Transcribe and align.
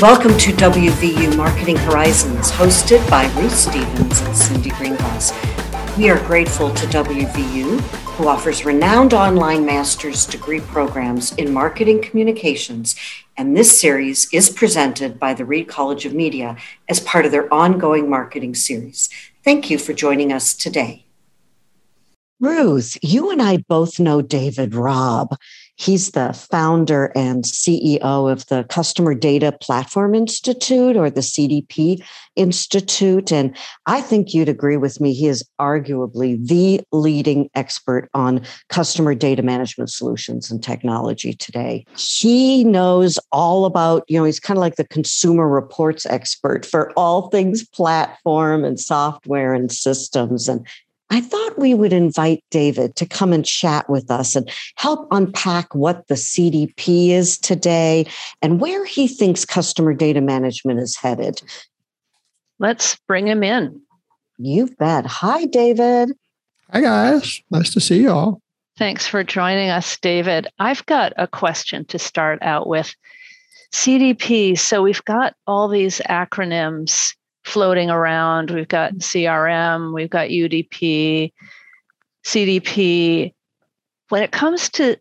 Welcome 0.00 0.36
to 0.36 0.52
WVU 0.52 1.38
Marketing 1.38 1.76
Horizons, 1.76 2.50
hosted 2.50 3.08
by 3.08 3.32
Ruth 3.40 3.56
Stevens 3.56 4.20
and 4.20 4.36
Cindy 4.36 4.68
Greengrass. 4.68 5.32
We 5.96 6.10
are 6.10 6.22
grateful 6.26 6.68
to 6.68 6.86
WVU, 6.88 7.80
who 7.80 8.28
offers 8.28 8.66
renowned 8.66 9.14
online 9.14 9.64
master's 9.64 10.26
degree 10.26 10.60
programs 10.60 11.32
in 11.36 11.50
marketing 11.50 12.02
communications, 12.02 12.94
and 13.38 13.56
this 13.56 13.80
series 13.80 14.28
is 14.34 14.50
presented 14.50 15.18
by 15.18 15.32
the 15.32 15.46
Reed 15.46 15.66
College 15.66 16.04
of 16.04 16.12
Media 16.12 16.58
as 16.90 17.00
part 17.00 17.24
of 17.24 17.32
their 17.32 17.52
ongoing 17.52 18.10
marketing 18.10 18.54
series. 18.54 19.08
Thank 19.44 19.70
you 19.70 19.78
for 19.78 19.94
joining 19.94 20.30
us 20.30 20.52
today. 20.52 21.06
Ruth, 22.38 22.98
you 23.00 23.30
and 23.30 23.40
I 23.40 23.64
both 23.66 23.98
know 23.98 24.20
David 24.20 24.74
Raab. 24.74 25.38
He's 25.76 26.12
the 26.12 26.32
founder 26.32 27.12
and 27.14 27.44
CEO 27.44 28.00
of 28.00 28.46
the 28.46 28.64
Customer 28.64 29.14
Data 29.14 29.52
Platform 29.52 30.14
Institute 30.14 30.96
or 30.96 31.10
the 31.10 31.20
CDP 31.20 32.02
Institute. 32.34 33.30
And 33.30 33.54
I 33.84 34.00
think 34.00 34.32
you'd 34.32 34.48
agree 34.48 34.78
with 34.78 35.00
me. 35.00 35.12
He 35.12 35.26
is 35.26 35.46
arguably 35.60 36.44
the 36.46 36.80
leading 36.92 37.50
expert 37.54 38.08
on 38.14 38.42
customer 38.68 39.14
data 39.14 39.42
management 39.42 39.90
solutions 39.90 40.50
and 40.50 40.62
technology 40.62 41.34
today. 41.34 41.84
He 41.96 42.64
knows 42.64 43.18
all 43.30 43.66
about, 43.66 44.04
you 44.08 44.18
know, 44.18 44.24
he's 44.24 44.40
kind 44.40 44.56
of 44.56 44.62
like 44.62 44.76
the 44.76 44.88
consumer 44.88 45.46
reports 45.46 46.06
expert 46.06 46.64
for 46.64 46.90
all 46.92 47.28
things 47.28 47.66
platform 47.68 48.64
and 48.64 48.80
software 48.80 49.52
and 49.52 49.70
systems. 49.70 50.48
And 50.48 50.66
I 51.10 51.20
thought 51.20 51.58
we 51.58 51.74
would 51.74 51.92
invite 51.92 52.42
David 52.50 52.96
to 52.96 53.06
come 53.06 53.32
and 53.32 53.44
chat 53.44 53.88
with 53.88 54.10
us 54.10 54.34
and 54.34 54.50
help 54.74 55.06
unpack 55.10 55.74
what 55.74 56.08
the 56.08 56.14
CDP 56.14 57.10
is 57.10 57.38
today 57.38 58.06
and 58.42 58.60
where 58.60 58.84
he 58.84 59.06
thinks 59.06 59.44
customer 59.44 59.94
data 59.94 60.20
management 60.20 60.80
is 60.80 60.96
headed. 60.96 61.40
Let's 62.58 62.96
bring 63.06 63.28
him 63.28 63.44
in. 63.44 63.80
You 64.38 64.68
bet. 64.78 65.06
Hi, 65.06 65.44
David. 65.44 66.12
Hi, 66.72 66.80
guys. 66.80 67.40
Nice 67.50 67.72
to 67.74 67.80
see 67.80 68.02
you 68.02 68.10
all. 68.10 68.40
Thanks 68.76 69.06
for 69.06 69.22
joining 69.22 69.70
us, 69.70 69.96
David. 69.98 70.48
I've 70.58 70.84
got 70.86 71.12
a 71.16 71.26
question 71.26 71.84
to 71.86 71.98
start 71.98 72.40
out 72.42 72.66
with. 72.66 72.94
CDP. 73.72 74.58
So 74.58 74.82
we've 74.82 75.04
got 75.04 75.34
all 75.46 75.68
these 75.68 76.00
acronyms 76.08 77.14
floating 77.46 77.90
around. 77.90 78.50
We've 78.50 78.68
got 78.68 78.92
mm-hmm. 78.92 78.98
CRM, 78.98 79.94
we've 79.94 80.10
got 80.10 80.28
UDP, 80.28 81.32
CDP. 82.24 83.32
When 84.08 84.22
it 84.22 84.32
comes 84.32 84.68
to 84.70 84.96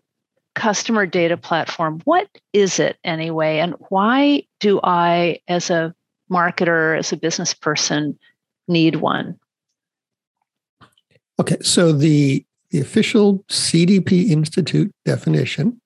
customer 0.54 1.06
data 1.06 1.38
platform, 1.38 2.02
what 2.06 2.28
is 2.54 2.80
it 2.80 2.98
anyway? 3.04 3.60
And 3.60 3.74
why 3.90 4.44
do 4.60 4.80
I, 4.84 5.40
as 5.48 5.70
a 5.70 5.94
marketer, 6.32 6.98
as 6.98 7.12
a 7.12 7.18
business 7.18 7.54
person, 7.54 8.18
need 8.68 8.98
one? 8.98 9.38
Okay, 11.40 11.58
so 11.62 11.92
the, 11.92 12.46
the 12.70 12.80
official 12.80 13.40
CDP 13.50 14.30
Institute 14.30 14.92
definition 15.04 15.82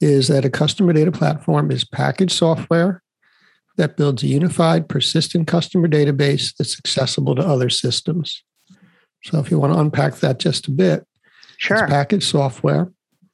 is 0.00 0.28
that 0.28 0.44
a 0.44 0.50
customer 0.50 0.92
data 0.92 1.12
platform 1.12 1.70
is 1.70 1.84
packaged 1.84 2.32
software 2.32 3.02
that 3.76 3.96
builds 3.96 4.22
a 4.22 4.26
unified, 4.26 4.88
persistent 4.88 5.46
customer 5.46 5.88
database 5.88 6.54
that's 6.56 6.78
accessible 6.78 7.34
to 7.34 7.46
other 7.46 7.70
systems. 7.70 8.42
So, 9.24 9.38
if 9.38 9.50
you 9.50 9.58
want 9.58 9.72
to 9.72 9.78
unpack 9.78 10.16
that 10.16 10.38
just 10.38 10.68
a 10.68 10.70
bit, 10.70 11.06
sure. 11.58 11.78
it's 11.78 11.90
packaged 11.90 12.24
software. 12.24 12.92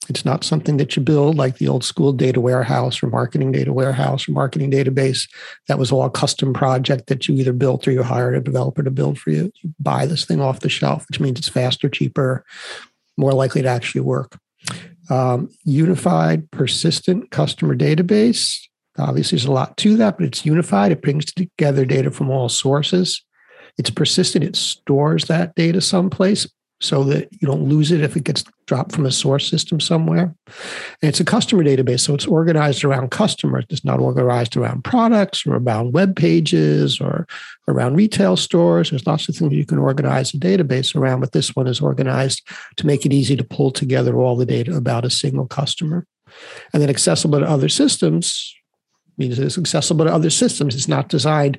It's 0.09 0.25
not 0.25 0.45
something 0.45 0.79
that 0.79 0.97
you 0.97 1.03
build 1.03 1.37
like 1.37 1.59
the 1.59 1.69
old 1.69 1.85
school 1.85 2.13
data 2.13 2.41
warehouse 2.41 3.03
or 3.03 3.09
marketing 3.09 3.53
data 3.53 3.73
warehouse 3.73 4.29
or 4.29 4.33
marketing 4.33 4.71
database. 4.71 5.29
That 5.67 5.79
was 5.79 5.93
all 5.93 6.05
a 6.05 6.11
custom 6.11 6.55
project 6.55 7.09
that 7.09 7.29
you 7.29 7.35
either 7.35 7.53
built 7.53 7.87
or 7.87 7.93
you 7.93 8.03
hired 8.03 8.35
a 8.35 8.41
developer 8.41 8.83
to 8.83 8.91
build 8.91 9.19
for 9.19 9.31
you. 9.31 9.51
You 9.63 9.75
buy 9.79 10.07
this 10.07 10.25
thing 10.25 10.41
off 10.41 10.61
the 10.61 10.71
shelf, 10.71 11.05
which 11.09 11.21
means 11.21 11.39
it's 11.39 11.49
faster, 11.49 11.89
cheaper, 11.89 12.45
more 13.19 13.33
likely 13.33 13.61
to 13.63 13.69
actually 13.69 14.01
work. 14.03 14.39
Um, 15.11 15.51
unified, 15.65 16.51
persistent 16.51 17.31
customer 17.31 17.77
database 17.77 18.68
Obviously, 18.99 19.37
there's 19.37 19.47
a 19.47 19.53
lot 19.53 19.77
to 19.79 19.97
that, 19.97 20.19
but 20.19 20.27
it's 20.27 20.47
unified. 20.47 20.93
It 20.93 21.03
brings 21.03 21.25
together 21.27 21.85
data 21.85 22.11
from 22.11 22.31
all 22.31 22.49
sources. 22.49 23.23
It's 23.77 23.91
persistent. 23.91 24.45
It 24.45 24.57
stores 24.57 25.27
that 25.27 25.55
data 25.55 25.81
someplace 25.81 26.47
so 26.81 27.03
that 27.03 27.29
you 27.33 27.47
don't 27.47 27.65
lose 27.65 27.91
it 27.91 28.01
if 28.03 28.17
it 28.17 28.23
gets 28.23 28.45
dropped 28.67 28.93
from 28.93 29.05
a 29.05 29.11
source 29.11 29.49
system 29.49 29.81
somewhere. 29.81 30.35
And 31.03 31.09
it's 31.09 31.19
a 31.19 31.25
customer 31.25 31.65
database, 31.65 32.01
so 32.01 32.15
it's 32.15 32.27
organized 32.27 32.85
around 32.85 33.11
customers. 33.11 33.65
It's 33.69 33.85
not 33.85 33.99
organized 33.99 34.57
around 34.57 34.85
products 34.85 35.45
or 35.45 35.57
around 35.57 35.93
web 35.93 36.15
pages 36.15 37.01
or 37.01 37.27
around 37.67 37.97
retail 37.97 38.37
stores. 38.37 38.91
There's 38.91 39.07
lots 39.07 39.29
of 39.29 39.35
things 39.35 39.53
you 39.55 39.67
can 39.67 39.79
organize 39.79 40.33
a 40.35 40.39
database 40.39 40.95
around, 40.95 41.21
but 41.21 41.33
this 41.33 41.57
one 41.57 41.67
is 41.67 41.81
organized 41.81 42.47
to 42.77 42.87
make 42.87 43.05
it 43.05 43.13
easy 43.13 43.35
to 43.35 43.45
pull 43.45 43.73
together 43.73 44.17
all 44.17 44.37
the 44.37 44.47
data 44.47 44.77
about 44.77 45.05
a 45.05 45.11
single 45.11 45.47
customer. 45.47 46.07
And 46.73 46.81
then 46.81 46.91
accessible 46.91 47.41
to 47.41 47.49
other 47.49 47.69
systems 47.69 48.55
means 49.19 49.39
it's 49.39 49.59
accessible 49.59 50.05
to 50.05 50.13
other 50.13 50.31
systems. 50.31 50.75
It's 50.75 50.89
not 50.89 51.09
designed 51.09 51.59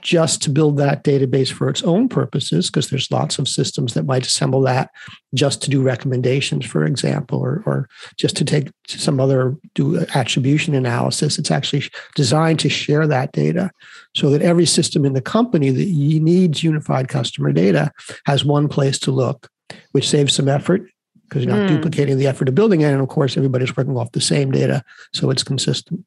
just 0.00 0.40
to 0.42 0.50
build 0.50 0.76
that 0.76 1.02
database 1.02 1.50
for 1.50 1.68
its 1.68 1.82
own 1.82 2.08
purposes, 2.08 2.70
because 2.70 2.88
there's 2.88 3.10
lots 3.10 3.38
of 3.38 3.48
systems 3.48 3.94
that 3.94 4.06
might 4.06 4.24
assemble 4.24 4.60
that 4.60 4.90
just 5.34 5.60
to 5.60 5.70
do 5.70 5.82
recommendations, 5.82 6.64
for 6.64 6.84
example, 6.84 7.40
or, 7.40 7.64
or 7.66 7.88
just 8.16 8.36
to 8.36 8.44
take 8.44 8.70
some 8.86 9.18
other 9.18 9.56
do 9.74 9.98
attribution 10.14 10.74
analysis. 10.74 11.36
It's 11.36 11.50
actually 11.50 11.90
designed 12.14 12.60
to 12.60 12.68
share 12.68 13.08
that 13.08 13.32
data 13.32 13.72
so 14.14 14.30
that 14.30 14.40
every 14.40 14.66
system 14.66 15.04
in 15.04 15.14
the 15.14 15.20
company 15.20 15.70
that 15.70 15.88
needs 15.88 16.62
unified 16.62 17.08
customer 17.08 17.52
data 17.52 17.90
has 18.24 18.44
one 18.44 18.68
place 18.68 19.00
to 19.00 19.10
look, 19.10 19.48
which 19.90 20.08
saves 20.08 20.32
some 20.32 20.48
effort 20.48 20.82
because 21.24 21.44
you're 21.44 21.54
not 21.54 21.68
mm. 21.68 21.74
duplicating 21.74 22.18
the 22.18 22.28
effort 22.28 22.48
of 22.48 22.54
building 22.54 22.82
it. 22.82 22.92
And 22.92 23.00
of 23.00 23.08
course, 23.08 23.36
everybody's 23.36 23.76
working 23.76 23.96
off 23.96 24.12
the 24.12 24.20
same 24.20 24.52
data, 24.52 24.82
so 25.12 25.28
it's 25.30 25.42
consistent. 25.42 26.04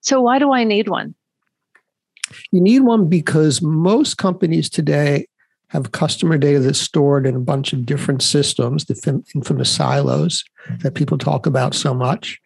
So, 0.00 0.20
why 0.20 0.38
do 0.38 0.52
I 0.52 0.64
need 0.64 0.88
one? 0.88 1.14
You 2.52 2.60
need 2.60 2.80
one 2.80 3.08
because 3.08 3.62
most 3.62 4.18
companies 4.18 4.68
today 4.68 5.26
have 5.68 5.92
customer 5.92 6.38
data 6.38 6.60
that's 6.60 6.80
stored 6.80 7.26
in 7.26 7.36
a 7.36 7.40
bunch 7.40 7.72
of 7.72 7.84
different 7.84 8.22
systems, 8.22 8.86
the 8.86 9.22
infamous 9.34 9.70
silos 9.70 10.44
that 10.80 10.94
people 10.94 11.18
talk 11.18 11.46
about 11.46 11.74
so 11.74 11.92
much. 11.92 12.40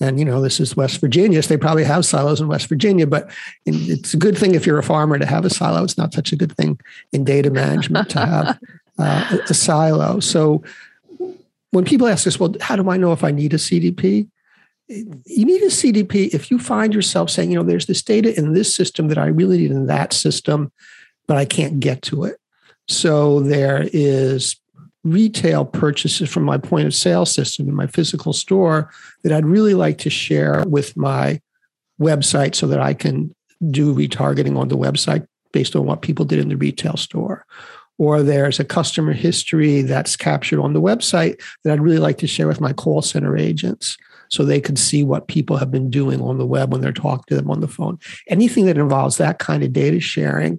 And 0.00 0.18
you 0.18 0.24
know, 0.24 0.40
this 0.40 0.58
is 0.58 0.76
West 0.76 1.00
Virginia, 1.00 1.42
so 1.42 1.48
they 1.48 1.58
probably 1.58 1.84
have 1.84 2.04
silos 2.04 2.40
in 2.40 2.48
West 2.48 2.66
Virginia. 2.66 3.06
But 3.06 3.30
it's 3.66 4.14
a 4.14 4.16
good 4.16 4.36
thing 4.36 4.54
if 4.54 4.66
you're 4.66 4.78
a 4.78 4.82
farmer 4.82 5.18
to 5.18 5.26
have 5.26 5.44
a 5.44 5.50
silo. 5.50 5.84
It's 5.84 5.98
not 5.98 6.12
such 6.12 6.32
a 6.32 6.36
good 6.36 6.52
thing 6.56 6.80
in 7.12 7.24
data 7.24 7.50
management 7.50 8.10
to 8.10 8.18
have 8.18 8.58
uh, 8.98 9.38
a, 9.38 9.50
a 9.50 9.54
silo. 9.54 10.18
So 10.20 10.62
when 11.70 11.84
people 11.84 12.08
ask 12.08 12.26
us, 12.26 12.40
"Well, 12.40 12.54
how 12.60 12.76
do 12.76 12.90
I 12.90 12.96
know 12.96 13.12
if 13.12 13.22
I 13.22 13.30
need 13.30 13.54
a 13.54 13.58
CDP?" 13.58 14.28
You 14.88 15.44
need 15.44 15.62
a 15.62 15.66
CDP 15.66 16.34
if 16.34 16.50
you 16.50 16.58
find 16.58 16.94
yourself 16.94 17.30
saying, 17.30 17.50
you 17.50 17.56
know, 17.56 17.62
there's 17.62 17.86
this 17.86 18.02
data 18.02 18.36
in 18.36 18.52
this 18.52 18.74
system 18.74 19.08
that 19.08 19.18
I 19.18 19.26
really 19.26 19.58
need 19.58 19.70
in 19.70 19.86
that 19.86 20.12
system, 20.12 20.72
but 21.26 21.36
I 21.36 21.44
can't 21.44 21.80
get 21.80 22.02
to 22.02 22.24
it. 22.24 22.38
So 22.88 23.40
there 23.40 23.88
is 23.92 24.56
retail 25.04 25.64
purchases 25.64 26.30
from 26.30 26.44
my 26.44 26.58
point 26.58 26.86
of 26.86 26.94
sale 26.94 27.26
system 27.26 27.68
in 27.68 27.74
my 27.74 27.86
physical 27.86 28.32
store 28.32 28.90
that 29.22 29.32
I'd 29.32 29.46
really 29.46 29.74
like 29.74 29.98
to 29.98 30.10
share 30.10 30.64
with 30.66 30.96
my 30.96 31.40
website 32.00 32.54
so 32.54 32.66
that 32.68 32.80
I 32.80 32.94
can 32.94 33.34
do 33.70 33.94
retargeting 33.94 34.58
on 34.58 34.68
the 34.68 34.76
website 34.76 35.26
based 35.52 35.76
on 35.76 35.86
what 35.86 36.02
people 36.02 36.24
did 36.24 36.38
in 36.38 36.48
the 36.48 36.56
retail 36.56 36.96
store. 36.96 37.44
Or 37.98 38.22
there's 38.22 38.58
a 38.58 38.64
customer 38.64 39.12
history 39.12 39.82
that's 39.82 40.16
captured 40.16 40.60
on 40.60 40.72
the 40.72 40.80
website 40.80 41.40
that 41.62 41.72
I'd 41.72 41.80
really 41.80 41.98
like 41.98 42.18
to 42.18 42.26
share 42.26 42.48
with 42.48 42.60
my 42.60 42.72
call 42.72 43.02
center 43.02 43.36
agents 43.36 43.96
so 44.32 44.44
they 44.44 44.60
can 44.60 44.76
see 44.76 45.04
what 45.04 45.28
people 45.28 45.58
have 45.58 45.70
been 45.70 45.90
doing 45.90 46.20
on 46.22 46.38
the 46.38 46.46
web 46.46 46.72
when 46.72 46.80
they're 46.80 46.90
talking 46.90 47.24
to 47.28 47.36
them 47.36 47.50
on 47.50 47.60
the 47.60 47.68
phone. 47.68 47.98
Anything 48.28 48.64
that 48.64 48.78
involves 48.78 49.18
that 49.18 49.38
kind 49.38 49.62
of 49.62 49.74
data 49.74 50.00
sharing, 50.00 50.58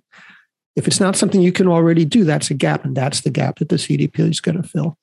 if 0.75 0.87
it's 0.87 0.99
not 0.99 1.15
something 1.15 1.41
you 1.41 1.51
can 1.51 1.67
already 1.67 2.05
do, 2.05 2.23
that's 2.23 2.51
a 2.51 2.53
gap, 2.53 2.85
and 2.85 2.95
that's 2.95 3.21
the 3.21 3.31
gap 3.31 3.57
that 3.57 3.69
the 3.69 3.77
CDP 3.77 4.19
is 4.29 4.39
going 4.39 4.61
to 4.61 4.67
fill. 4.67 4.95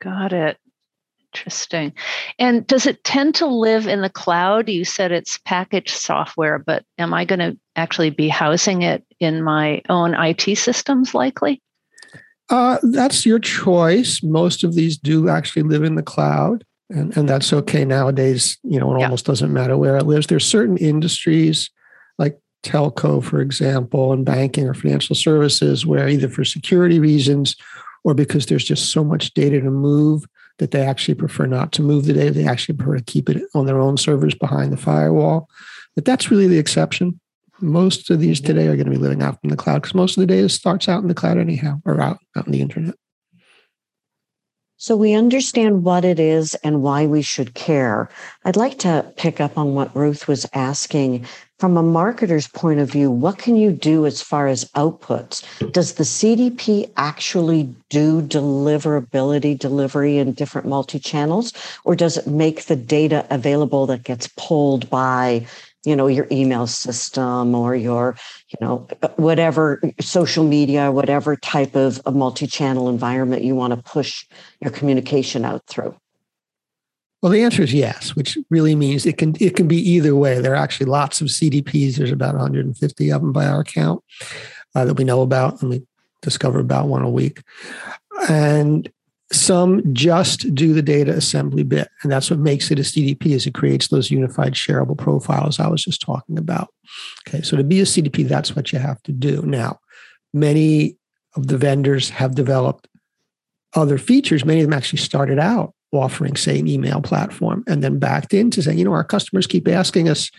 Got 0.00 0.32
it. 0.32 0.58
Interesting. 1.32 1.92
And 2.38 2.64
does 2.68 2.86
it 2.86 3.02
tend 3.02 3.34
to 3.36 3.46
live 3.46 3.88
in 3.88 4.00
the 4.00 4.10
cloud? 4.10 4.68
You 4.68 4.84
said 4.84 5.10
it's 5.10 5.38
packaged 5.38 5.96
software, 5.96 6.60
but 6.60 6.84
am 6.98 7.12
I 7.12 7.24
going 7.24 7.40
to 7.40 7.58
actually 7.74 8.10
be 8.10 8.28
housing 8.28 8.82
it 8.82 9.04
in 9.18 9.42
my 9.42 9.82
own 9.88 10.14
IT 10.14 10.56
systems 10.56 11.14
likely? 11.14 11.60
Uh, 12.48 12.78
that's 12.84 13.26
your 13.26 13.40
choice. 13.40 14.22
Most 14.22 14.62
of 14.62 14.76
these 14.76 14.96
do 14.96 15.28
actually 15.28 15.62
live 15.62 15.82
in 15.82 15.96
the 15.96 16.02
cloud 16.02 16.64
and, 16.94 17.16
and 17.16 17.28
that's 17.28 17.52
okay 17.52 17.84
nowadays. 17.84 18.56
You 18.62 18.80
know, 18.80 18.94
it 18.94 19.00
yeah. 19.00 19.06
almost 19.06 19.26
doesn't 19.26 19.52
matter 19.52 19.76
where 19.76 19.96
it 19.96 20.06
lives. 20.06 20.26
There's 20.26 20.46
certain 20.46 20.76
industries 20.76 21.70
like 22.18 22.38
telco, 22.62 23.22
for 23.22 23.40
example, 23.40 24.12
and 24.12 24.24
banking 24.24 24.66
or 24.66 24.74
financial 24.74 25.16
services 25.16 25.84
where 25.84 26.08
either 26.08 26.28
for 26.28 26.44
security 26.44 26.98
reasons 26.98 27.56
or 28.04 28.14
because 28.14 28.46
there's 28.46 28.64
just 28.64 28.92
so 28.92 29.02
much 29.02 29.34
data 29.34 29.60
to 29.60 29.70
move, 29.70 30.24
that 30.58 30.70
they 30.70 30.82
actually 30.82 31.14
prefer 31.14 31.46
not 31.46 31.72
to 31.72 31.82
move 31.82 32.04
the 32.04 32.12
data. 32.12 32.30
They 32.30 32.46
actually 32.46 32.76
prefer 32.76 32.96
to 32.96 33.04
keep 33.04 33.28
it 33.28 33.42
on 33.54 33.66
their 33.66 33.80
own 33.80 33.96
servers 33.96 34.34
behind 34.34 34.72
the 34.72 34.76
firewall. 34.76 35.48
But 35.94 36.04
that's 36.04 36.30
really 36.30 36.46
the 36.46 36.58
exception. 36.58 37.20
Most 37.60 38.10
of 38.10 38.20
these 38.20 38.40
today 38.40 38.66
are 38.66 38.76
going 38.76 38.86
to 38.86 38.90
be 38.90 38.96
living 38.96 39.22
out 39.22 39.38
in 39.42 39.50
the 39.50 39.56
cloud 39.56 39.82
because 39.82 39.94
most 39.94 40.16
of 40.16 40.20
the 40.20 40.26
data 40.26 40.48
starts 40.48 40.88
out 40.88 41.02
in 41.02 41.08
the 41.08 41.14
cloud 41.14 41.38
anyhow 41.38 41.80
or 41.84 42.00
out, 42.00 42.18
out 42.36 42.46
in 42.46 42.52
the 42.52 42.60
internet. 42.60 42.94
So 44.84 44.96
we 44.96 45.14
understand 45.14 45.82
what 45.82 46.04
it 46.04 46.20
is 46.20 46.54
and 46.56 46.82
why 46.82 47.06
we 47.06 47.22
should 47.22 47.54
care. 47.54 48.10
I'd 48.44 48.54
like 48.54 48.78
to 48.80 49.10
pick 49.16 49.40
up 49.40 49.56
on 49.56 49.74
what 49.74 49.96
Ruth 49.96 50.28
was 50.28 50.46
asking. 50.52 51.24
From 51.58 51.78
a 51.78 51.82
marketer's 51.82 52.48
point 52.48 52.80
of 52.80 52.90
view, 52.90 53.10
what 53.10 53.38
can 53.38 53.56
you 53.56 53.72
do 53.72 54.04
as 54.04 54.20
far 54.20 54.46
as 54.46 54.66
outputs? 54.72 55.42
Does 55.72 55.94
the 55.94 56.04
CDP 56.04 56.90
actually 56.98 57.74
do 57.88 58.20
deliverability 58.20 59.58
delivery 59.58 60.18
in 60.18 60.32
different 60.32 60.68
multi 60.68 60.98
channels, 60.98 61.54
or 61.84 61.96
does 61.96 62.18
it 62.18 62.26
make 62.26 62.66
the 62.66 62.76
data 62.76 63.26
available 63.30 63.86
that 63.86 64.02
gets 64.02 64.28
pulled 64.36 64.90
by 64.90 65.46
you 65.84 65.94
know 65.94 66.06
your 66.06 66.26
email 66.30 66.66
system 66.66 67.54
or 67.54 67.74
your 67.74 68.16
you 68.48 68.58
know 68.60 68.86
whatever 69.16 69.80
social 70.00 70.44
media 70.44 70.90
whatever 70.90 71.36
type 71.36 71.74
of 71.74 72.00
a 72.06 72.10
multi-channel 72.10 72.88
environment 72.88 73.42
you 73.42 73.54
want 73.54 73.72
to 73.72 73.82
push 73.82 74.26
your 74.60 74.70
communication 74.70 75.44
out 75.44 75.62
through? 75.66 75.94
Well 77.22 77.32
the 77.32 77.42
answer 77.42 77.62
is 77.62 77.72
yes 77.72 78.16
which 78.16 78.36
really 78.50 78.74
means 78.74 79.06
it 79.06 79.18
can 79.18 79.34
it 79.40 79.56
can 79.56 79.68
be 79.68 79.78
either 79.78 80.14
way. 80.16 80.40
There 80.40 80.52
are 80.52 80.56
actually 80.56 80.86
lots 80.86 81.20
of 81.20 81.28
cdps 81.28 81.96
there's 81.96 82.12
about 82.12 82.34
150 82.34 83.12
of 83.12 83.20
them 83.20 83.32
by 83.32 83.46
our 83.46 83.64
count 83.64 84.02
uh, 84.74 84.84
that 84.84 84.94
we 84.94 85.04
know 85.04 85.22
about 85.22 85.60
and 85.62 85.70
we 85.70 85.86
discover 86.22 86.58
about 86.58 86.88
one 86.88 87.02
a 87.02 87.10
week. 87.10 87.42
And 88.28 88.90
some 89.34 89.94
just 89.94 90.54
do 90.54 90.72
the 90.72 90.82
data 90.82 91.12
assembly 91.12 91.62
bit, 91.62 91.88
and 92.02 92.12
that's 92.12 92.30
what 92.30 92.38
makes 92.38 92.70
it 92.70 92.78
a 92.78 92.82
CDP. 92.82 93.26
Is 93.26 93.46
it 93.46 93.54
creates 93.54 93.88
those 93.88 94.10
unified 94.10 94.54
shareable 94.54 94.96
profiles 94.96 95.60
I 95.60 95.68
was 95.68 95.82
just 95.82 96.00
talking 96.00 96.38
about. 96.38 96.68
Okay, 97.28 97.42
so 97.42 97.56
to 97.56 97.64
be 97.64 97.80
a 97.80 97.84
CDP, 97.84 98.28
that's 98.28 98.54
what 98.54 98.72
you 98.72 98.78
have 98.78 99.02
to 99.04 99.12
do. 99.12 99.42
Now, 99.42 99.80
many 100.32 100.96
of 101.36 101.48
the 101.48 101.58
vendors 101.58 102.10
have 102.10 102.34
developed 102.34 102.88
other 103.74 103.98
features. 103.98 104.44
Many 104.44 104.60
of 104.60 104.66
them 104.66 104.76
actually 104.76 105.00
started 105.00 105.38
out 105.38 105.74
offering, 105.92 106.36
say, 106.36 106.58
an 106.58 106.66
email 106.66 107.00
platform, 107.00 107.64
and 107.66 107.82
then 107.82 107.98
backed 107.98 108.34
into 108.34 108.62
saying, 108.62 108.78
you 108.78 108.84
know, 108.84 108.92
our 108.92 109.04
customers 109.04 109.46
keep 109.46 109.68
asking 109.68 110.08
us 110.08 110.30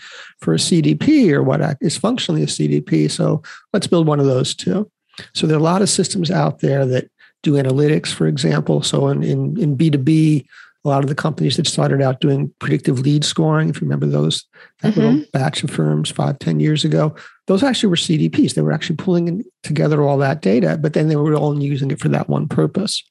for 0.42 0.54
a 0.54 0.58
CDP 0.58 1.32
or 1.32 1.42
what 1.42 1.78
is 1.82 1.98
functionally 1.98 2.44
a 2.44 2.48
CDP, 2.48 3.10
so 3.10 3.42
let's 3.74 3.88
build 3.88 4.08
one 4.08 4.20
of 4.20 4.26
those 4.26 4.54
too. 4.54 4.90
So 5.34 5.48
there 5.48 5.56
are 5.56 5.60
a 5.60 5.64
lot 5.64 5.82
of 5.82 5.90
systems 5.90 6.30
out 6.30 6.60
there 6.60 6.86
that 6.86 7.10
do 7.46 7.54
analytics, 7.54 8.14
for 8.14 8.28
example. 8.28 8.82
So 8.82 9.08
in, 9.08 9.24
in, 9.24 9.60
in 9.60 9.78
B2B, 9.78 10.46
a 10.84 10.88
lot 10.88 11.04
of 11.04 11.10
the 11.10 11.16
companies 11.16 11.58
that 11.58 11.66
started 11.66 12.02
out 12.02 12.20
doing 12.20 12.54
predictive 12.60 13.00
lead 13.00 13.24
scoring, 13.24 13.70
if 13.70 13.78
you 13.78 13.86
remember 13.86 14.06
those, 14.06 14.46
that 14.82 14.94
mm-hmm. 14.94 15.02
little 15.02 15.26
batch 15.34 15.64
of 15.64 15.72
firms 15.72 16.12
five, 16.12 16.38
ten 16.38 16.60
years 16.60 16.86
ago, 16.86 17.16
those 17.48 17.64
actually 17.64 17.90
were 17.90 17.96
CDPs. 17.96 18.54
They 18.54 18.62
were 18.62 18.72
actually 18.72 18.98
pulling 18.98 19.44
together 19.64 20.04
all 20.04 20.18
that 20.20 20.42
data, 20.42 20.78
but 20.80 20.94
then 20.94 21.08
they 21.08 21.16
were 21.16 21.34
all 21.34 21.60
using 21.60 21.90
it 21.90 22.00
for 22.00 22.10
that 22.10 22.30
one 22.30 22.48
purpose. 22.48 23.04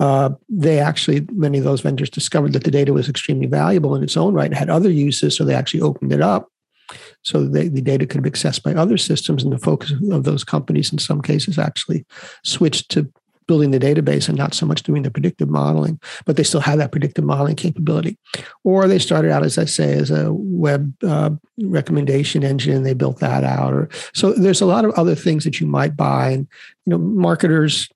Uh, 0.00 0.30
they 0.48 0.80
actually, 0.80 1.26
many 1.32 1.58
of 1.58 1.64
those 1.64 1.82
vendors 1.82 2.10
discovered 2.10 2.52
that 2.52 2.64
the 2.64 2.70
data 2.70 2.92
was 2.92 3.08
extremely 3.08 3.46
valuable 3.46 3.94
in 3.94 4.02
its 4.02 4.16
own 4.16 4.34
right, 4.34 4.46
and 4.46 4.56
had 4.56 4.70
other 4.70 4.90
uses, 4.90 5.36
so 5.36 5.44
they 5.44 5.54
actually 5.54 5.82
opened 5.82 6.12
it 6.12 6.20
up 6.20 6.48
so 7.22 7.44
they, 7.44 7.68
the 7.68 7.80
data 7.80 8.06
could 8.06 8.22
be 8.22 8.30
accessed 8.30 8.62
by 8.62 8.74
other 8.74 8.98
systems 8.98 9.42
and 9.42 9.52
the 9.52 9.58
focus 9.58 9.92
of 10.10 10.24
those 10.24 10.44
companies 10.44 10.92
in 10.92 10.98
some 10.98 11.22
cases 11.22 11.58
actually 11.58 12.04
switched 12.44 12.90
to 12.90 13.10
building 13.46 13.70
the 13.70 13.78
database 13.78 14.28
and 14.28 14.38
not 14.38 14.54
so 14.54 14.66
much 14.66 14.82
doing 14.82 15.02
the 15.02 15.10
predictive 15.10 15.48
modeling, 15.48 16.00
but 16.24 16.36
they 16.36 16.42
still 16.42 16.60
have 16.60 16.78
that 16.78 16.92
predictive 16.92 17.24
modeling 17.24 17.56
capability. 17.56 18.18
Or 18.62 18.88
they 18.88 18.98
started 18.98 19.30
out, 19.30 19.44
as 19.44 19.58
I 19.58 19.64
say, 19.64 19.94
as 19.94 20.10
a 20.10 20.32
web 20.32 20.92
uh, 21.02 21.30
recommendation 21.62 22.42
engine. 22.42 22.76
and 22.76 22.86
They 22.86 22.94
built 22.94 23.18
that 23.20 23.44
out. 23.44 23.72
Or 23.72 23.88
so 24.14 24.32
there's 24.32 24.60
a 24.60 24.66
lot 24.66 24.84
of 24.84 24.92
other 24.92 25.14
things 25.14 25.44
that 25.44 25.60
you 25.60 25.66
might 25.66 25.96
buy, 25.96 26.30
and 26.30 26.48
you 26.86 26.90
know, 26.90 26.98
marketers 26.98 27.88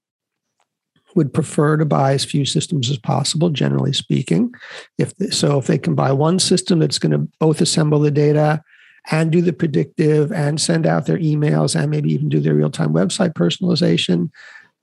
would 1.14 1.32
prefer 1.32 1.76
to 1.76 1.84
buy 1.84 2.12
as 2.12 2.24
few 2.24 2.44
systems 2.44 2.90
as 2.90 2.98
possible, 2.98 3.50
generally 3.50 3.92
speaking. 3.92 4.52
If 4.98 5.16
they, 5.16 5.30
so, 5.30 5.58
if 5.58 5.66
they 5.66 5.78
can 5.78 5.94
buy 5.94 6.12
one 6.12 6.38
system 6.38 6.78
that's 6.78 6.98
going 6.98 7.12
to 7.12 7.28
both 7.40 7.60
assemble 7.60 7.98
the 7.98 8.10
data 8.10 8.62
and 9.10 9.32
do 9.32 9.40
the 9.40 9.52
predictive 9.52 10.30
and 10.32 10.60
send 10.60 10.86
out 10.86 11.06
their 11.06 11.18
emails 11.18 11.74
and 11.74 11.90
maybe 11.90 12.12
even 12.12 12.28
do 12.28 12.40
their 12.40 12.54
real-time 12.54 12.92
website 12.92 13.32
personalization 13.32 14.30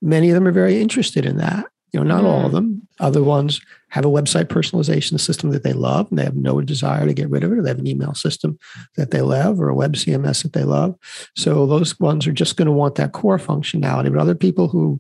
many 0.06 0.30
of 0.30 0.36
them 0.36 0.48
are 0.48 0.52
very 0.52 0.80
interested 0.80 1.25
in 1.25 1.38
that. 1.38 1.66
You 1.92 2.02
know, 2.02 2.06
not 2.06 2.24
mm. 2.24 2.28
all 2.28 2.46
of 2.46 2.52
mm. 2.52 2.56
them. 2.56 2.88
Other 3.00 3.24
ones 3.24 3.62
have 3.90 4.06
a 4.06 4.10
website 4.10 4.46
personalization 4.46 5.19
system 5.19 5.52
that 5.52 5.63
they 5.63 5.74
love 5.74 6.10
and 6.10 6.19
they 6.19 6.24
have 6.24 6.36
no 6.36 6.60
desire 6.62 7.06
to 7.06 7.13
get 7.13 7.30
rid 7.30 7.44
of 7.44 7.52
it, 7.52 7.57
or 7.57 7.62
they 7.62 7.69
have 7.69 7.80
an 7.80 7.88
email 7.88 8.13
system 8.13 8.60
that 8.98 9.12
they 9.12 9.22
love 9.22 9.60
or 9.60 9.69
a 9.69 9.75
web 9.75 9.94
CMS 9.94 10.44
that 10.44 10.54
they 10.54 10.63
love. 10.63 10.96
So 11.36 11.66
those 11.66 11.98
ones 12.00 12.28
are 12.28 12.34
just 12.34 12.57
going 12.57 12.66
to 12.66 12.72
want 12.72 12.96
that 12.96 13.13
core 13.13 13.38
functionality. 13.38 14.12
But 14.12 14.22
other 14.22 14.36
people 14.36 14.68
who 14.68 15.00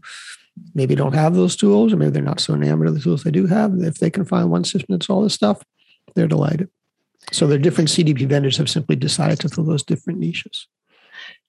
maybe 0.73 0.95
don't 0.95 1.13
have 1.13 1.35
those 1.35 1.55
tools, 1.55 1.91
or 1.91 1.97
maybe 1.97 2.11
they're 2.11 2.21
not 2.21 2.39
so 2.39 2.53
enamored 2.53 2.87
of 2.87 2.93
the 2.93 3.01
tools 3.01 3.23
they 3.23 3.31
do 3.31 3.45
have, 3.45 3.73
if 3.81 3.95
they 3.95 4.09
can 4.09 4.25
find 4.25 4.49
one 4.49 4.63
system 4.63 4.87
that's 4.89 5.09
all 5.09 5.21
this 5.21 5.33
stuff, 5.33 5.61
they're 6.15 6.27
delighted. 6.27 6.69
So 7.31 7.47
the 7.47 7.59
different 7.59 7.89
CDP 7.89 8.27
vendors 8.27 8.57
have 8.57 8.69
simply 8.69 8.95
decided 8.95 9.39
to 9.41 9.49
fill 9.49 9.65
those 9.65 9.83
different 9.83 10.19
niches. 10.19 10.67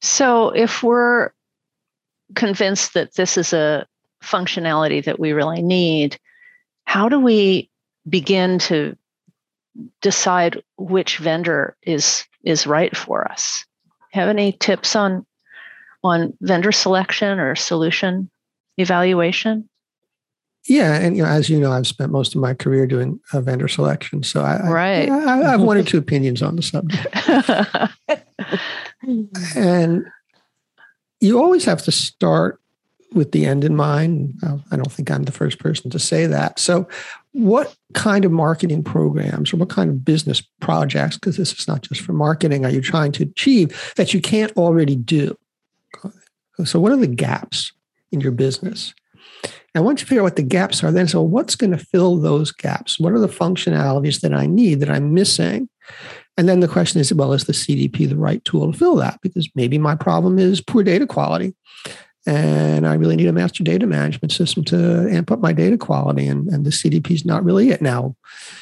So 0.00 0.50
if 0.50 0.82
we're 0.82 1.30
convinced 2.34 2.94
that 2.94 3.14
this 3.14 3.36
is 3.36 3.52
a 3.52 3.86
functionality 4.22 5.04
that 5.04 5.20
we 5.20 5.32
really 5.32 5.62
need, 5.62 6.18
how 6.84 7.08
do 7.08 7.20
we 7.20 7.70
begin 8.08 8.58
to 8.58 8.96
decide 10.00 10.62
which 10.78 11.18
vendor 11.18 11.76
is 11.82 12.24
is 12.42 12.66
right 12.66 12.96
for 12.96 13.30
us? 13.30 13.64
Have 14.12 14.28
any 14.28 14.52
tips 14.52 14.96
on 14.96 15.26
on 16.02 16.32
vendor 16.40 16.72
selection 16.72 17.38
or 17.38 17.54
solution 17.54 18.30
evaluation? 18.78 19.68
Yeah, 20.68 20.96
and 20.96 21.16
you 21.16 21.22
know, 21.22 21.28
as 21.28 21.48
you 21.48 21.60
know, 21.60 21.70
I've 21.70 21.86
spent 21.86 22.10
most 22.10 22.34
of 22.34 22.40
my 22.40 22.52
career 22.52 22.88
doing 22.88 23.20
uh, 23.32 23.40
vendor 23.40 23.68
selection, 23.68 24.24
so 24.24 24.42
I, 24.42 24.68
right. 24.68 25.08
I, 25.08 25.24
I, 25.24 25.46
I 25.46 25.50
have 25.52 25.60
one 25.60 25.76
or 25.76 25.84
two 25.84 25.98
opinions 25.98 26.42
on 26.42 26.56
the 26.56 26.62
subject. 26.62 27.06
and 29.56 30.04
you 31.20 31.40
always 31.40 31.64
have 31.64 31.82
to 31.82 31.92
start 31.92 32.60
with 33.12 33.32
the 33.32 33.46
end 33.46 33.64
in 33.64 33.74
mind. 33.76 34.34
I 34.70 34.76
don't 34.76 34.92
think 34.92 35.10
I'm 35.10 35.24
the 35.24 35.32
first 35.32 35.58
person 35.58 35.90
to 35.90 35.98
say 35.98 36.26
that. 36.26 36.58
So, 36.58 36.88
what 37.32 37.74
kind 37.94 38.24
of 38.24 38.32
marketing 38.32 38.82
programs 38.82 39.52
or 39.52 39.58
what 39.58 39.70
kind 39.70 39.90
of 39.90 40.04
business 40.04 40.40
projects, 40.60 41.16
because 41.16 41.36
this 41.36 41.52
is 41.52 41.68
not 41.68 41.82
just 41.82 42.00
for 42.00 42.12
marketing, 42.12 42.64
are 42.64 42.70
you 42.70 42.80
trying 42.80 43.12
to 43.12 43.24
achieve 43.24 43.92
that 43.96 44.14
you 44.14 44.20
can't 44.20 44.52
already 44.56 44.96
do? 44.96 45.36
So, 46.64 46.80
what 46.80 46.92
are 46.92 46.96
the 46.96 47.06
gaps 47.06 47.72
in 48.12 48.20
your 48.20 48.32
business? 48.32 48.94
And 49.74 49.84
once 49.84 50.00
you 50.00 50.06
figure 50.06 50.22
out 50.22 50.24
what 50.24 50.36
the 50.36 50.42
gaps 50.42 50.82
are, 50.82 50.90
then 50.90 51.06
so 51.06 51.20
what's 51.20 51.54
going 51.54 51.72
to 51.72 51.78
fill 51.78 52.16
those 52.16 52.50
gaps? 52.50 52.98
What 52.98 53.12
are 53.12 53.18
the 53.18 53.28
functionalities 53.28 54.22
that 54.22 54.32
I 54.32 54.46
need 54.46 54.80
that 54.80 54.88
I'm 54.88 55.12
missing? 55.12 55.68
And 56.36 56.48
then 56.48 56.60
the 56.60 56.68
question 56.68 57.00
is, 57.00 57.12
well, 57.12 57.32
is 57.32 57.44
the 57.44 57.52
CDP 57.52 58.08
the 58.08 58.16
right 58.16 58.44
tool 58.44 58.70
to 58.70 58.78
fill 58.78 58.96
that? 58.96 59.20
Because 59.22 59.48
maybe 59.54 59.78
my 59.78 59.94
problem 59.94 60.38
is 60.38 60.60
poor 60.60 60.82
data 60.82 61.06
quality. 61.06 61.54
And 62.26 62.88
I 62.88 62.94
really 62.94 63.14
need 63.14 63.28
a 63.28 63.32
master 63.32 63.62
data 63.62 63.86
management 63.86 64.32
system 64.32 64.64
to 64.64 65.08
amp 65.10 65.30
up 65.30 65.38
my 65.38 65.52
data 65.52 65.78
quality. 65.78 66.26
And, 66.26 66.48
and 66.48 66.66
the 66.66 66.70
CDP 66.70 67.12
is 67.12 67.24
not 67.24 67.44
really 67.44 67.70
it. 67.70 67.80
Now, 67.80 68.16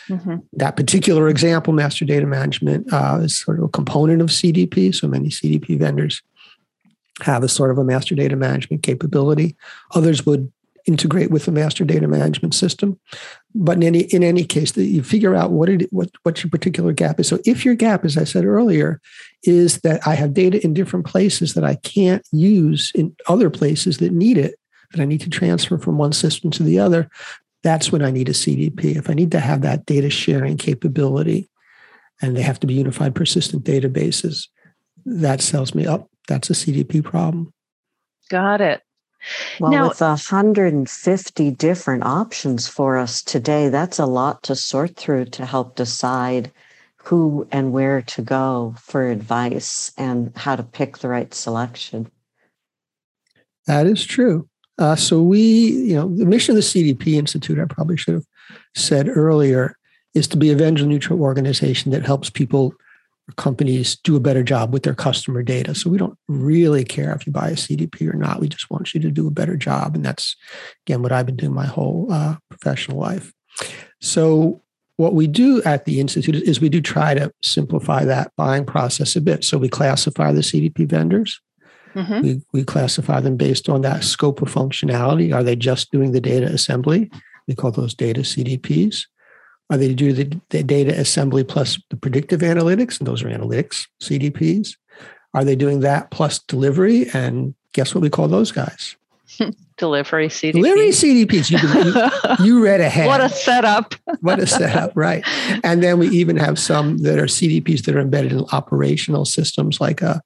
mm-hmm. 0.09 0.37
that 0.52 0.76
particular 0.76 1.28
example, 1.28 1.73
master 1.73 2.04
data 2.04 2.26
management, 2.26 2.93
uh, 2.93 3.21
is 3.23 3.37
sort 3.37 3.59
of 3.59 3.64
a 3.64 3.69
component 3.69 4.21
of 4.21 4.28
CDP. 4.28 4.95
So 4.95 5.09
many 5.09 5.31
CDP 5.31 5.78
vendors 5.78 6.23
have 7.23 7.43
a 7.43 7.49
sort 7.49 7.71
of 7.71 7.78
a 7.78 7.85
master 7.85 8.14
data 8.14 8.37
management 8.37 8.83
capability. 8.83 9.57
Others 9.95 10.26
would 10.26 10.52
integrate 10.87 11.31
with 11.31 11.47
the 11.47 11.53
master 11.53 11.85
data 11.85 12.07
management 12.07 12.55
system. 12.55 12.99
But 13.55 13.79
in 13.79 13.83
any 13.83 14.00
in 14.00 14.23
any 14.23 14.45
case, 14.45 14.73
that 14.73 14.85
you 14.85 15.03
figure 15.03 15.35
out 15.35 15.53
what 15.53 15.69
it 15.69 15.93
what 15.93 16.11
what 16.23 16.43
your 16.43 16.50
particular 16.50 16.93
gap 16.93 17.21
is. 17.21 17.29
So 17.29 17.38
if 17.45 17.64
your 17.64 17.75
gap, 17.75 18.05
as 18.05 18.17
I 18.17 18.25
said 18.25 18.45
earlier, 18.45 19.00
is 19.43 19.81
that 19.81 20.07
I 20.07 20.14
have 20.14 20.35
data 20.35 20.62
in 20.62 20.75
different 20.75 21.07
places 21.07 21.55
that 21.55 21.64
I 21.64 21.76
can't 21.76 22.26
use 22.33 22.93
in 22.95 23.14
other 23.29 23.50
places 23.50 23.99
that 23.99 24.12
need 24.12 24.38
it, 24.38 24.59
that 24.93 25.00
I 25.00 25.05
need 25.05 25.21
to 25.23 25.31
transfer 25.31 25.79
from 25.79 25.99
one 25.99 26.12
system 26.12 26.50
to 26.53 26.62
the 26.62 26.79
other, 26.79 27.09
that's 27.62 27.91
when 27.91 28.03
I 28.03 28.11
need 28.11 28.29
a 28.29 28.33
CDP. 28.33 28.97
If 28.97 29.09
I 29.09 29.14
need 29.14 29.33
to 29.33 29.41
have 29.41 29.62
that 29.62 29.87
data 29.87 30.11
sharing 30.11 30.57
capability, 30.57 31.49
and 32.21 32.37
they 32.37 32.43
have 32.43 32.61
to 32.61 32.67
be 32.67 32.75
unified 32.75 33.14
persistent 33.14 33.64
databases, 33.64 34.49
that 35.07 35.41
tells 35.41 35.75
me, 35.75 35.87
up. 35.87 36.09
that's 36.29 36.50
a 36.50 36.55
CDP 36.55 37.03
problem. 37.03 37.53
Got 38.31 38.61
it. 38.61 38.83
Well, 39.61 39.71
now, 39.71 39.88
with 39.88 40.00
150 40.00 41.50
different 41.52 42.04
options 42.04 42.69
for 42.69 42.97
us 42.97 43.23
today, 43.23 43.69
that's 43.69 43.99
a 43.99 44.07
lot 44.07 44.43
to 44.45 44.57
sort 44.57 44.97
through 44.97 45.26
to 45.26 45.47
help 45.47 45.76
decide 45.76 46.50
who 46.97 47.47
and 47.52 47.73
where 47.73 48.02
to 48.02 48.23
go 48.23 48.75
for 48.78 49.09
advice 49.09 49.93
and 49.99 50.33
how 50.37 50.57
to 50.57 50.62
pick 50.62 50.99
the 50.99 51.09
right 51.09 51.33
selection. 51.35 52.11
That 53.66 53.87
is 53.87 54.04
true. 54.04 54.49
Uh, 54.78 54.97
so 54.97 55.23
we, 55.23 55.40
you 55.40 55.95
know, 55.95 56.09
the 56.09 56.25
mission 56.25 56.52
of 56.52 56.57
the 56.57 56.62
CDP 56.62 57.14
Institute, 57.14 57.59
I 57.59 57.66
probably 57.66 57.97
should 57.97 58.14
have 58.14 58.26
said 58.75 59.09
earlier, 59.09 59.76
is 60.14 60.26
to 60.28 60.37
be 60.37 60.50
a 60.50 60.57
vendor 60.57 60.87
neutral 60.87 61.23
organization 61.23 61.93
that 61.93 62.04
helps 62.04 62.31
people 62.31 62.75
companies 63.37 63.97
do 63.97 64.16
a 64.16 64.21
better 64.21 64.43
job 64.43 64.73
with 64.73 64.83
their 64.83 64.95
customer 64.95 65.43
data. 65.43 65.75
So 65.75 65.88
we 65.88 65.99
don't 65.99 66.19
really 66.28 66.85
care 66.85 67.12
if 67.14 67.26
you 67.26 67.33
buy 67.33 67.49
a 67.49 67.54
CDP 67.54 68.12
or 68.12 68.16
not. 68.16 68.40
We 68.40 68.49
just 68.49 68.71
want 68.71 68.93
you 68.93 69.00
to 69.00 69.11
do 69.11 69.26
a 69.26 69.33
better 69.33 69.57
job. 69.57 69.95
And 69.95 70.04
that's, 70.04 70.37
again, 70.87 71.02
what 71.02 71.12
I've 71.12 71.26
been 71.26 71.37
doing 71.37 71.54
my 71.54 71.66
whole 71.66 72.09
uh, 72.11 72.37
professional 72.50 72.99
life. 72.99 73.33
So 74.00 74.62
what 74.97 75.14
we 75.14 75.26
do 75.26 75.62
at 75.64 75.87
the 75.87 76.00
Institute 76.00 76.35
is 76.35 76.61
we 76.61 76.69
do 76.69 76.81
try 76.81 77.14
to 77.14 77.33
simplify 77.43 78.04
that 78.04 78.33
buying 78.37 78.66
process 78.66 79.16
a 79.16 79.21
bit. 79.21 79.43
So 79.43 79.59
we 79.59 79.69
classify 79.69 80.33
the 80.33 80.43
CDP 80.43 80.88
vendors. 80.88 81.40
Mm-hmm. 81.95 82.21
We, 82.21 82.43
we 82.52 82.64
classify 82.64 83.21
them 83.21 83.37
based 83.37 83.69
on 83.69 83.83
that 83.83 84.04
scope 84.04 84.43
of 84.43 84.52
functionality. 84.52 85.35
Are 85.35 85.43
they 85.43 85.57
just 85.57 85.90
doing 85.90 86.12
the 86.12 86.21
data 86.21 86.47
assembly? 86.47 87.11
We 87.47 87.54
call 87.54 87.71
those 87.71 87.95
data 87.95 88.21
CDPs. 88.21 89.07
Are 89.75 89.76
they 89.76 89.93
do 89.93 90.12
the, 90.12 90.40
the 90.50 90.62
data 90.62 90.93
assembly 90.93 91.43
plus 91.43 91.81
the 91.90 91.97
predictive 91.97 92.43
analytics? 92.43 93.00
And 93.00 93.09
those 93.09 93.25
are 93.25 93.28
analytics 93.28 93.88
CDPs. 94.00 94.76
Are 95.35 95.43
they 95.43 95.57
doing 95.57 95.81
that 95.81 96.12
plus 96.12 96.38
delivery? 96.38 97.09
And 97.12 97.57
guess 97.73 97.93
what 97.93 98.02
we 98.02 98.09
call 98.09 98.28
those 98.28 98.52
guys? 98.52 98.95
delivery 99.76 100.28
CDPs. 100.28 100.52
Delivery 100.52 100.88
CDPs. 100.90 101.50
You, 101.50 102.38
you, 102.38 102.47
you 102.47 102.64
read 102.64 102.81
ahead. 102.81 103.09
what 103.09 103.21
a 103.21 103.28
setup. 103.28 103.97
what 104.21 104.38
a 104.38 104.47
setup, 104.47 104.93
right. 104.95 105.25
And 105.64 105.83
then 105.83 105.99
we 105.99 106.07
even 106.11 106.37
have 106.37 106.57
some 106.57 106.99
that 106.99 107.19
are 107.19 107.26
CDPs 107.26 107.85
that 107.87 107.97
are 107.97 108.00
embedded 108.00 108.31
in 108.31 108.45
operational 108.52 109.25
systems 109.25 109.81
like 109.81 110.02
a, 110.02 110.23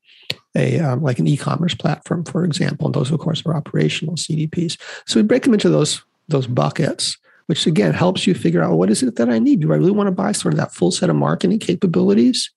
a 0.54 0.78
um, 0.78 1.02
like 1.02 1.18
an 1.18 1.26
e-commerce 1.26 1.74
platform, 1.74 2.24
for 2.24 2.44
example. 2.44 2.88
And 2.88 2.94
those, 2.94 3.10
of 3.10 3.18
course, 3.18 3.42
are 3.46 3.56
operational 3.56 4.16
CDPs. 4.16 4.78
So 5.06 5.18
we 5.18 5.22
break 5.22 5.44
them 5.44 5.54
into 5.54 5.70
those, 5.70 6.02
those 6.28 6.46
buckets 6.46 7.16
which 7.48 7.66
again 7.66 7.94
helps 7.94 8.26
you 8.26 8.34
figure 8.34 8.62
out 8.62 8.76
what 8.76 8.90
is 8.90 9.02
it 9.02 9.16
that 9.16 9.30
I 9.30 9.38
need? 9.38 9.60
Do 9.60 9.72
I 9.72 9.76
really 9.76 9.90
want 9.90 10.06
to 10.06 10.12
buy 10.12 10.32
sort 10.32 10.54
of 10.54 10.58
that 10.58 10.74
full 10.74 10.90
set 10.90 11.10
of 11.10 11.16
marketing 11.16 11.58
capabilities? 11.58 12.50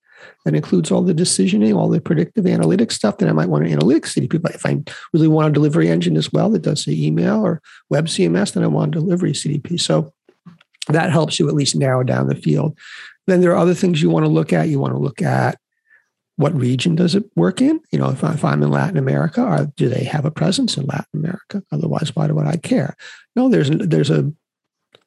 That 0.45 0.53
includes 0.53 0.91
all 0.91 1.01
the 1.01 1.13
decisioning, 1.13 1.75
all 1.75 1.89
the 1.89 2.01
predictive 2.01 2.45
analytics 2.45 2.91
stuff 2.91 3.17
that 3.17 3.29
I 3.29 3.31
might 3.31 3.49
want 3.49 3.65
an 3.65 3.71
analytics 3.77 4.13
CDP. 4.17 4.41
But 4.41 4.53
if 4.53 4.65
I 4.65 4.77
really 5.13 5.27
want 5.27 5.47
a 5.47 5.53
delivery 5.53 5.89
engine 5.89 6.17
as 6.17 6.31
well 6.31 6.49
that 6.49 6.61
does 6.61 6.85
the 6.85 7.07
email 7.07 7.41
or 7.41 7.61
web 7.89 8.07
CMS, 8.07 8.53
then 8.53 8.63
I 8.63 8.67
want 8.67 8.95
a 8.95 8.99
delivery 8.99 9.31
CDP. 9.31 9.79
So 9.79 10.13
that 10.89 11.09
helps 11.09 11.39
you 11.39 11.47
at 11.47 11.55
least 11.55 11.75
narrow 11.75 12.03
down 12.03 12.27
the 12.27 12.35
field. 12.35 12.77
Then 13.27 13.41
there 13.41 13.51
are 13.51 13.57
other 13.57 13.73
things 13.73 14.01
you 14.01 14.09
want 14.09 14.25
to 14.25 14.31
look 14.31 14.51
at. 14.51 14.67
You 14.67 14.79
want 14.79 14.93
to 14.93 14.99
look 14.99 15.21
at 15.21 15.57
what 16.37 16.55
region 16.55 16.95
does 16.95 17.13
it 17.13 17.23
work 17.35 17.61
in? 17.61 17.79
You 17.91 17.99
know, 17.99 18.09
if, 18.09 18.23
I, 18.23 18.35
I'm 18.43 18.63
in 18.63 18.71
Latin 18.71 18.97
America, 18.97 19.43
or 19.43 19.71
do 19.75 19.87
they 19.87 20.03
have 20.05 20.25
a 20.25 20.31
presence 20.31 20.75
in 20.75 20.85
Latin 20.85 21.19
America? 21.19 21.63
Otherwise, 21.71 22.15
why 22.15 22.27
do 22.27 22.39
I 22.39 22.57
care? 22.57 22.95
No, 23.35 23.47
there's 23.47 23.69
there's 23.69 24.09
a 24.09 24.31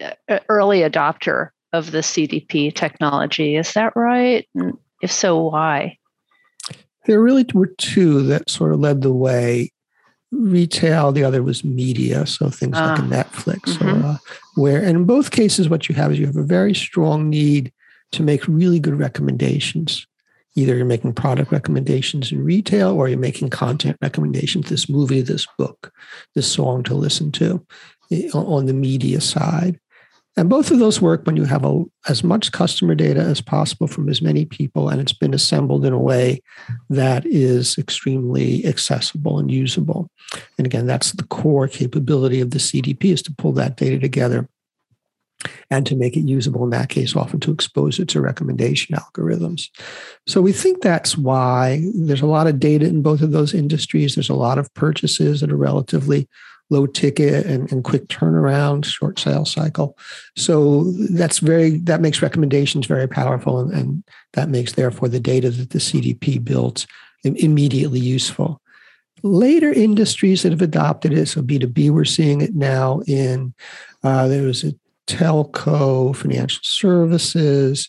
uh, 0.00 0.38
early 0.48 0.80
adopter 0.80 1.50
of 1.72 1.90
the 1.90 1.98
CDP 1.98 2.74
technology. 2.74 3.56
Is 3.56 3.72
that 3.74 3.94
right? 3.96 4.48
And 4.54 4.78
if 5.02 5.10
so, 5.10 5.38
why? 5.42 5.98
There 7.06 7.20
really 7.20 7.44
were 7.52 7.74
two 7.78 8.22
that 8.28 8.48
sort 8.48 8.72
of 8.72 8.80
led 8.80 9.02
the 9.02 9.12
way. 9.12 9.72
Retail, 10.30 11.12
the 11.12 11.24
other 11.24 11.42
was 11.42 11.62
media, 11.62 12.24
so 12.24 12.48
things 12.48 12.78
uh, 12.78 12.80
like 12.80 13.00
ah, 13.00 13.02
Netflix, 13.02 13.76
mm-hmm. 13.76 14.02
or, 14.02 14.06
uh, 14.12 14.16
where, 14.54 14.78
and 14.78 14.96
in 14.96 15.04
both 15.04 15.30
cases, 15.30 15.68
what 15.68 15.90
you 15.90 15.94
have 15.94 16.12
is 16.12 16.18
you 16.18 16.24
have 16.26 16.38
a 16.38 16.42
very 16.42 16.72
strong 16.72 17.28
need 17.28 17.70
to 18.12 18.22
make 18.22 18.46
really 18.48 18.80
good 18.80 18.98
recommendations 18.98 20.06
either 20.54 20.76
you're 20.76 20.84
making 20.84 21.14
product 21.14 21.52
recommendations 21.52 22.32
in 22.32 22.44
retail 22.44 22.90
or 22.90 23.08
you're 23.08 23.18
making 23.18 23.50
content 23.50 23.96
recommendations 24.02 24.68
this 24.68 24.88
movie 24.88 25.20
this 25.20 25.46
book 25.58 25.92
this 26.34 26.50
song 26.50 26.82
to 26.82 26.94
listen 26.94 27.32
to 27.32 27.64
eh, 28.10 28.28
on 28.34 28.66
the 28.66 28.74
media 28.74 29.20
side. 29.20 29.78
And 30.34 30.48
both 30.48 30.70
of 30.70 30.78
those 30.78 30.98
work 30.98 31.26
when 31.26 31.36
you 31.36 31.44
have 31.44 31.62
a, 31.62 31.84
as 32.08 32.24
much 32.24 32.52
customer 32.52 32.94
data 32.94 33.20
as 33.20 33.42
possible 33.42 33.86
from 33.86 34.08
as 34.08 34.22
many 34.22 34.46
people 34.46 34.88
and 34.88 34.98
it's 34.98 35.12
been 35.12 35.34
assembled 35.34 35.84
in 35.84 35.92
a 35.92 35.98
way 35.98 36.40
that 36.88 37.26
is 37.26 37.76
extremely 37.76 38.64
accessible 38.64 39.38
and 39.38 39.50
usable. 39.50 40.08
And 40.56 40.66
again 40.66 40.86
that's 40.86 41.12
the 41.12 41.24
core 41.24 41.68
capability 41.68 42.40
of 42.40 42.50
the 42.50 42.58
cdp 42.58 43.04
is 43.04 43.22
to 43.22 43.34
pull 43.36 43.52
that 43.52 43.76
data 43.76 43.98
together 43.98 44.48
and 45.70 45.86
to 45.86 45.96
make 45.96 46.16
it 46.16 46.28
usable 46.28 46.64
in 46.64 46.70
that 46.70 46.88
case, 46.88 47.16
often 47.16 47.40
to 47.40 47.52
expose 47.52 47.98
it 47.98 48.08
to 48.08 48.20
recommendation 48.20 48.96
algorithms. 48.96 49.68
So 50.26 50.40
we 50.40 50.52
think 50.52 50.82
that's 50.82 51.16
why 51.16 51.84
there's 51.94 52.22
a 52.22 52.26
lot 52.26 52.46
of 52.46 52.60
data 52.60 52.86
in 52.86 53.02
both 53.02 53.22
of 53.22 53.32
those 53.32 53.54
industries. 53.54 54.14
There's 54.14 54.30
a 54.30 54.34
lot 54.34 54.58
of 54.58 54.72
purchases 54.74 55.40
that 55.40 55.52
are 55.52 55.56
relatively 55.56 56.28
low 56.70 56.86
ticket 56.86 57.44
and, 57.44 57.70
and 57.70 57.84
quick 57.84 58.08
turnaround, 58.08 58.84
short 58.84 59.18
sales 59.18 59.52
cycle. 59.52 59.98
So 60.36 60.84
that's 61.10 61.38
very 61.38 61.78
that 61.80 62.00
makes 62.00 62.22
recommendations 62.22 62.86
very 62.86 63.06
powerful, 63.06 63.58
and, 63.60 63.72
and 63.72 64.04
that 64.32 64.48
makes 64.48 64.72
therefore 64.72 65.08
the 65.08 65.20
data 65.20 65.50
that 65.50 65.70
the 65.70 65.78
CDP 65.78 66.42
builds 66.42 66.86
immediately 67.24 68.00
useful 68.00 68.62
later 69.22 69.72
industries 69.72 70.42
that 70.42 70.52
have 70.52 70.62
adopted 70.62 71.12
it. 71.12 71.26
So 71.26 71.42
B2B, 71.42 71.90
we're 71.90 72.04
seeing 72.04 72.40
it 72.40 72.54
now 72.54 73.00
in, 73.06 73.54
uh, 74.02 74.28
there 74.28 74.42
was 74.42 74.64
a 74.64 74.74
telco, 75.06 76.14
financial 76.14 76.60
services. 76.62 77.88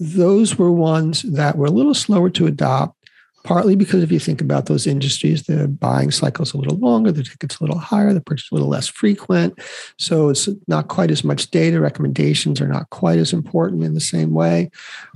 Those 0.00 0.56
were 0.56 0.72
ones 0.72 1.22
that 1.22 1.56
were 1.56 1.66
a 1.66 1.70
little 1.70 1.94
slower 1.94 2.30
to 2.30 2.46
adopt, 2.46 2.96
partly 3.44 3.74
because 3.74 4.02
if 4.02 4.12
you 4.12 4.18
think 4.18 4.40
about 4.40 4.66
those 4.66 4.86
industries, 4.86 5.44
the 5.44 5.68
buying 5.68 6.10
cycle 6.10 6.44
is 6.44 6.52
a 6.52 6.58
little 6.58 6.78
longer, 6.78 7.10
the 7.10 7.22
ticket's 7.22 7.58
a 7.58 7.64
little 7.64 7.78
higher, 7.78 8.12
the 8.12 8.20
purchase 8.20 8.50
a 8.50 8.54
little 8.54 8.68
less 8.68 8.86
frequent. 8.86 9.58
So 9.98 10.28
it's 10.28 10.48
not 10.68 10.88
quite 10.88 11.10
as 11.10 11.24
much 11.24 11.50
data. 11.50 11.80
Recommendations 11.80 12.60
are 12.60 12.68
not 12.68 12.90
quite 12.90 13.18
as 13.18 13.32
important 13.32 13.82
in 13.82 13.94
the 13.94 14.00
same 14.00 14.32
way. 14.32 14.70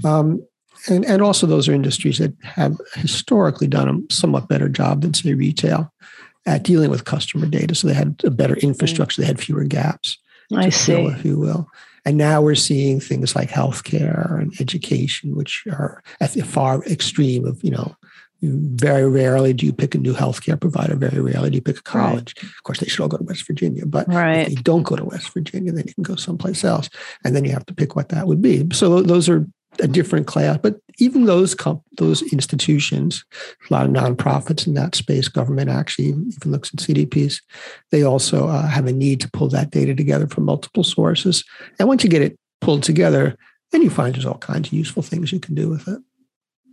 Um, 0.05 0.45
and, 0.89 1.05
and 1.05 1.23
also, 1.23 1.47
those 1.47 1.69
are 1.69 1.75
industries 1.75 2.19
that 2.19 2.35
have 2.43 2.77
historically 2.95 3.69
done 3.69 3.89
a 3.89 4.13
somewhat 4.13 4.49
better 4.49 4.69
job 4.69 5.03
than, 5.03 5.15
say, 5.15 5.35
retail 5.35 5.93
at 6.45 6.65
dealing 6.65 6.91
with 6.91 7.05
customer 7.05 7.47
data. 7.47 7.75
So 7.75 7.87
they 7.87 7.95
had 7.95 8.21
a 8.25 8.31
better 8.31 8.57
infrastructure, 8.57 9.21
they 9.21 9.29
had 9.29 9.39
fewer 9.41 9.63
gaps. 9.63 10.19
I 10.57 10.71
see. 10.71 10.93
If 10.93 11.25
you 11.25 11.39
will. 11.39 11.69
And 12.05 12.17
now 12.19 12.43
we're 12.43 12.57
seeing 12.57 12.99
things 12.99 13.37
like 13.37 13.49
healthcare 13.49 14.41
and 14.41 14.53
education, 14.61 15.37
which 15.37 15.65
are 15.71 16.03
at 16.21 16.33
the 16.33 16.43
far 16.43 16.83
extreme 16.85 17.47
of, 17.47 17.63
you 17.63 17.71
know, 17.71 17.97
very 18.43 19.09
rarely 19.09 19.53
do 19.53 19.65
you 19.65 19.73
pick 19.73 19.95
a 19.95 19.99
new 19.99 20.15
healthcare 20.15 20.61
provider. 20.61 20.97
Very 20.97 21.21
rarely 21.21 21.51
do 21.51 21.57
you 21.57 21.63
pick 21.63 21.79
a 21.79 21.83
college. 21.83 22.35
Right. 22.37 22.51
Of 22.51 22.63
course, 22.65 22.81
they 22.81 22.87
should 22.87 23.01
all 23.01 23.09
go 23.09 23.19
to 23.19 23.23
West 23.23 23.47
Virginia, 23.47 23.87
but 23.87 24.09
right. 24.09 24.49
if 24.49 24.51
you 24.51 24.57
don't 24.57 24.83
go 24.83 24.97
to 24.97 25.05
West 25.05 25.33
Virginia, 25.33 25.71
then 25.71 25.85
you 25.87 25.95
can 25.95 26.03
go 26.03 26.17
someplace 26.17 26.65
else. 26.65 26.91
And 27.25 27.37
then 27.37 27.45
you 27.45 27.53
have 27.53 27.67
to 27.67 27.75
pick 27.75 27.95
what 27.95 28.09
that 28.09 28.27
would 28.27 28.43
be. 28.43 28.67
So 28.73 29.01
those 29.01 29.29
are 29.29 29.47
a 29.81 29.89
different 29.89 30.27
class. 30.27 30.59
But 30.63 30.81
even 30.99 31.25
those 31.25 31.55
comp- 31.55 31.83
those 31.97 32.23
institutions, 32.33 33.25
a 33.69 33.73
lot 33.73 33.87
of 33.87 33.93
nonprofits 33.93 34.67
in 34.67 34.75
that 34.75 34.95
space, 34.95 35.29
government 35.29 35.71
actually 35.71 36.09
even 36.09 36.31
looks 36.45 36.71
at 36.73 36.81
CDPs. 36.81 37.41
They 37.91 38.03
also 38.03 38.49
uh, 38.49 38.67
have 38.67 38.87
a 38.87 38.93
need 38.93 39.21
to 39.23 39.31
pull 39.31 39.49
that 39.49 39.71
data 39.71 39.95
together 39.95 40.27
from 40.27 40.45
multiple 40.45 40.85
sources. 40.85 41.45
And 41.79 41.89
once 41.89 42.05
you 42.05 42.11
get 42.11 42.23
it 42.23 42.39
pulled 42.61 42.83
together, 42.83 43.37
then 43.71 43.83
you 43.83 43.91
find 43.91 44.15
there's 44.15 44.27
all 44.27 44.39
kinds 44.39 44.69
of 44.69 44.75
useful 44.75 45.03
things 45.03 45.33
you 45.33 45.41
can 45.41 45.55
do 45.55 45.69
with 45.69 45.89
it. 45.89 45.99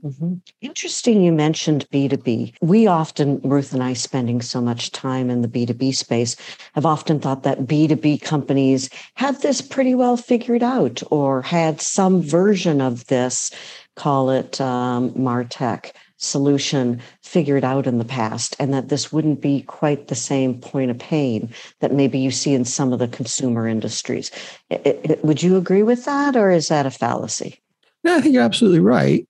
Mm-hmm. 0.04 0.36
Interesting 0.62 1.22
you 1.22 1.32
mentioned 1.34 1.86
B2B. 1.92 2.54
We 2.62 2.88
often, 2.88 3.42
Ruth 3.44 3.74
and 3.74 3.84
I, 3.84 3.94
spending 3.94 4.42
so 4.42 4.62
much 4.62 4.92
time 4.92 5.30
in 5.30 5.42
the 5.42 5.48
B2B 5.48 5.94
space, 5.94 6.38
have 6.74 6.86
often 6.86 7.20
thought 7.20 7.44
that 7.44 7.66
B2B 7.66 8.22
companies 8.22 8.90
had 9.16 9.42
this 9.42 9.62
pretty 9.62 9.96
well 9.96 10.16
figured 10.16 10.64
out 10.64 11.04
or 11.12 11.42
had 11.42 11.82
some 11.82 12.22
version 12.22 12.80
of 12.80 13.06
this, 13.08 13.52
call 13.96 14.30
it 14.30 14.62
um, 14.62 15.12
Martech 15.12 15.92
solution 16.16 17.02
figured 17.22 17.64
out 17.64 17.88
in 17.88 17.98
the 17.98 18.06
past, 18.06 18.56
and 18.60 18.74
that 18.74 18.90
this 18.90 19.12
wouldn't 19.12 19.42
be 19.42 19.62
quite 19.64 20.08
the 20.08 20.16
same 20.16 20.60
point 20.60 20.92
of 20.92 21.00
pain 21.00 21.50
that 21.80 21.94
maybe 21.94 22.20
you 22.20 22.32
see 22.32 22.54
in 22.54 22.66
some 22.66 22.94
of 22.94 23.00
the 23.00 23.08
consumer 23.08 23.68
industries. 23.68 24.32
It, 24.70 25.00
it, 25.04 25.26
would 25.26 25.44
you 25.44 25.58
agree 25.58 25.84
with 25.84 26.06
that, 26.06 26.36
or 26.36 26.52
is 26.52 26.70
that 26.70 26.86
a 26.86 26.92
fallacy? 26.92 27.62
No, 28.04 28.18
I 28.18 28.22
think 28.22 28.34
you're 28.34 28.44
absolutely 28.44 28.80
right. 28.80 29.28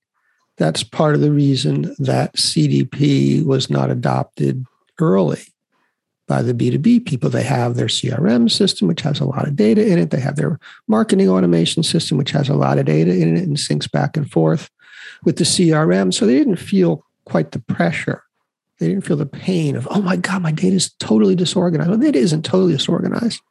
That's 0.60 0.84
part 0.84 1.16
of 1.16 1.22
the 1.22 1.32
reason 1.32 1.96
that 2.00 2.36
CDP 2.36 3.44
was 3.46 3.70
not 3.70 3.90
adopted 3.90 4.66
early 5.00 5.42
by 6.28 6.42
the 6.42 6.54
B2B 6.54 7.06
people. 7.06 7.30
They 7.30 7.44
have 7.44 7.76
their 7.76 7.88
CRM 7.88 8.52
system, 8.52 8.88
which 8.88 9.02
has 9.02 9.20
a 9.20 9.26
lot 9.26 9.48
of 9.48 9.56
data 9.56 9.86
in 9.86 9.98
it. 9.98 10.12
They 10.12 10.20
have 10.20 10.36
their 10.36 10.60
marketing 10.88 11.30
automation 11.30 11.82
system, 11.82 12.18
which 12.18 12.32
has 12.32 12.50
a 12.50 12.56
lot 12.56 12.78
of 12.78 12.86
data 12.86 13.12
in 13.12 13.38
it 13.38 13.44
and 13.44 13.58
syncs 13.58 13.90
back 13.90 14.18
and 14.18 14.30
forth 14.30 14.70
with 15.24 15.38
the 15.38 15.46
CRM. 15.46 16.14
So 16.14 16.26
they 16.26 16.36
didn't 16.36 16.58
feel 16.58 17.06
quite 17.26 17.52
the 17.52 17.60
pressure. 17.60 18.24
They 18.80 18.90
didn't 18.90 19.06
feel 19.06 19.18
the 19.18 19.26
pain 19.26 19.76
of, 19.76 19.88
oh 19.90 20.02
my 20.02 20.18
God, 20.18 20.42
my 20.42 20.52
data 20.52 20.76
is 20.76 20.94
totally 21.00 21.36
disorganized. 21.36 21.90
Well, 21.90 22.04
it 22.04 22.16
isn't 22.16 22.44
totally 22.44 22.74
disorganized. 22.74 23.42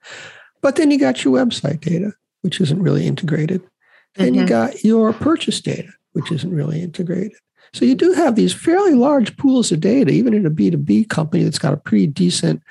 But 0.61 0.77
then 0.77 0.91
you 0.91 0.99
got 0.99 1.25
your 1.25 1.35
website 1.35 1.81
data, 1.81 2.13
which 2.43 2.61
isn't 2.61 2.83
really 2.83 3.07
integrated. 3.07 3.63
Then 4.15 4.33
mm-hmm. 4.33 4.41
you 4.43 4.47
got 4.47 4.85
your 4.85 5.13
purchase 5.13 5.61
data, 5.61 5.93
which 6.13 6.33
isn't 6.33 6.55
really 6.55 6.83
integrated. 6.83 7.39
So 7.73 7.85
you 7.85 7.95
do 7.95 8.13
have 8.13 8.35
these 8.35 8.55
fairly 8.55 8.95
large 8.95 9.37
pools 9.37 9.73
of 9.73 9.81
data, 9.81 10.11
even 10.11 10.33
in 10.35 10.47
a 10.47 10.51
B2B 10.51 11.09
company 11.09 11.45
that's 11.45 11.59
got 11.59 11.75
a 11.75 11.79
pretty 11.79 12.07
decent 12.07 12.63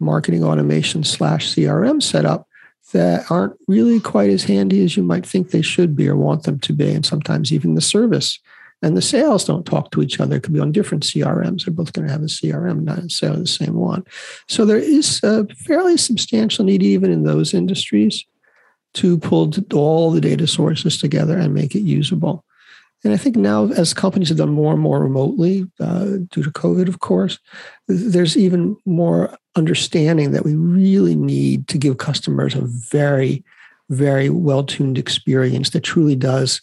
marketing 0.00 0.44
automation 0.44 1.04
slash 1.04 1.54
CRM 1.54 2.02
setup 2.02 2.46
that 2.92 3.30
aren't 3.30 3.56
really 3.66 4.00
quite 4.00 4.30
as 4.30 4.44
handy 4.44 4.82
as 4.82 4.96
you 4.96 5.02
might 5.02 5.26
think 5.26 5.50
they 5.50 5.62
should 5.62 5.94
be 5.94 6.08
or 6.08 6.16
want 6.16 6.44
them 6.44 6.58
to 6.60 6.72
be. 6.72 6.90
And 6.92 7.04
sometimes 7.04 7.52
even 7.52 7.74
the 7.74 7.80
service 7.80 8.38
and 8.80 8.96
the 8.96 9.02
sales 9.02 9.44
don't 9.44 9.66
talk 9.66 9.90
to 9.90 10.02
each 10.02 10.20
other. 10.20 10.36
It 10.36 10.44
could 10.44 10.54
be 10.54 10.60
on 10.60 10.72
different 10.72 11.02
CRMs. 11.02 11.64
They're 11.64 11.74
both 11.74 11.92
going 11.92 12.06
to 12.06 12.12
have 12.12 12.22
a 12.22 12.26
CRM, 12.26 12.84
not 12.84 12.98
necessarily 12.98 13.40
the 13.40 13.46
same 13.46 13.74
one. 13.74 14.04
So 14.46 14.64
there 14.64 14.78
is 14.78 15.20
a 15.22 15.46
fairly 15.66 15.96
substantial 15.96 16.64
need, 16.64 16.82
even 16.82 17.10
in 17.10 17.24
those 17.24 17.52
industries, 17.52 18.24
to 18.94 19.18
pull 19.18 19.52
all 19.74 20.10
the 20.10 20.20
data 20.20 20.46
sources 20.46 20.98
together 20.98 21.36
and 21.36 21.52
make 21.52 21.74
it 21.74 21.80
usable. 21.80 22.44
And 23.04 23.12
I 23.12 23.16
think 23.16 23.36
now, 23.36 23.66
as 23.68 23.94
companies 23.94 24.28
have 24.28 24.38
done 24.38 24.50
more 24.50 24.72
and 24.72 24.82
more 24.82 25.00
remotely 25.00 25.66
uh, 25.78 26.04
due 26.30 26.42
to 26.42 26.50
COVID, 26.50 26.88
of 26.88 26.98
course, 26.98 27.38
there's 27.86 28.36
even 28.36 28.76
more 28.84 29.36
understanding 29.54 30.32
that 30.32 30.44
we 30.44 30.54
really 30.54 31.14
need 31.14 31.68
to 31.68 31.78
give 31.78 31.98
customers 31.98 32.54
a 32.54 32.62
very, 32.62 33.44
very 33.88 34.30
well 34.30 34.64
tuned 34.64 34.98
experience 34.98 35.70
that 35.70 35.82
truly 35.82 36.16
does 36.16 36.60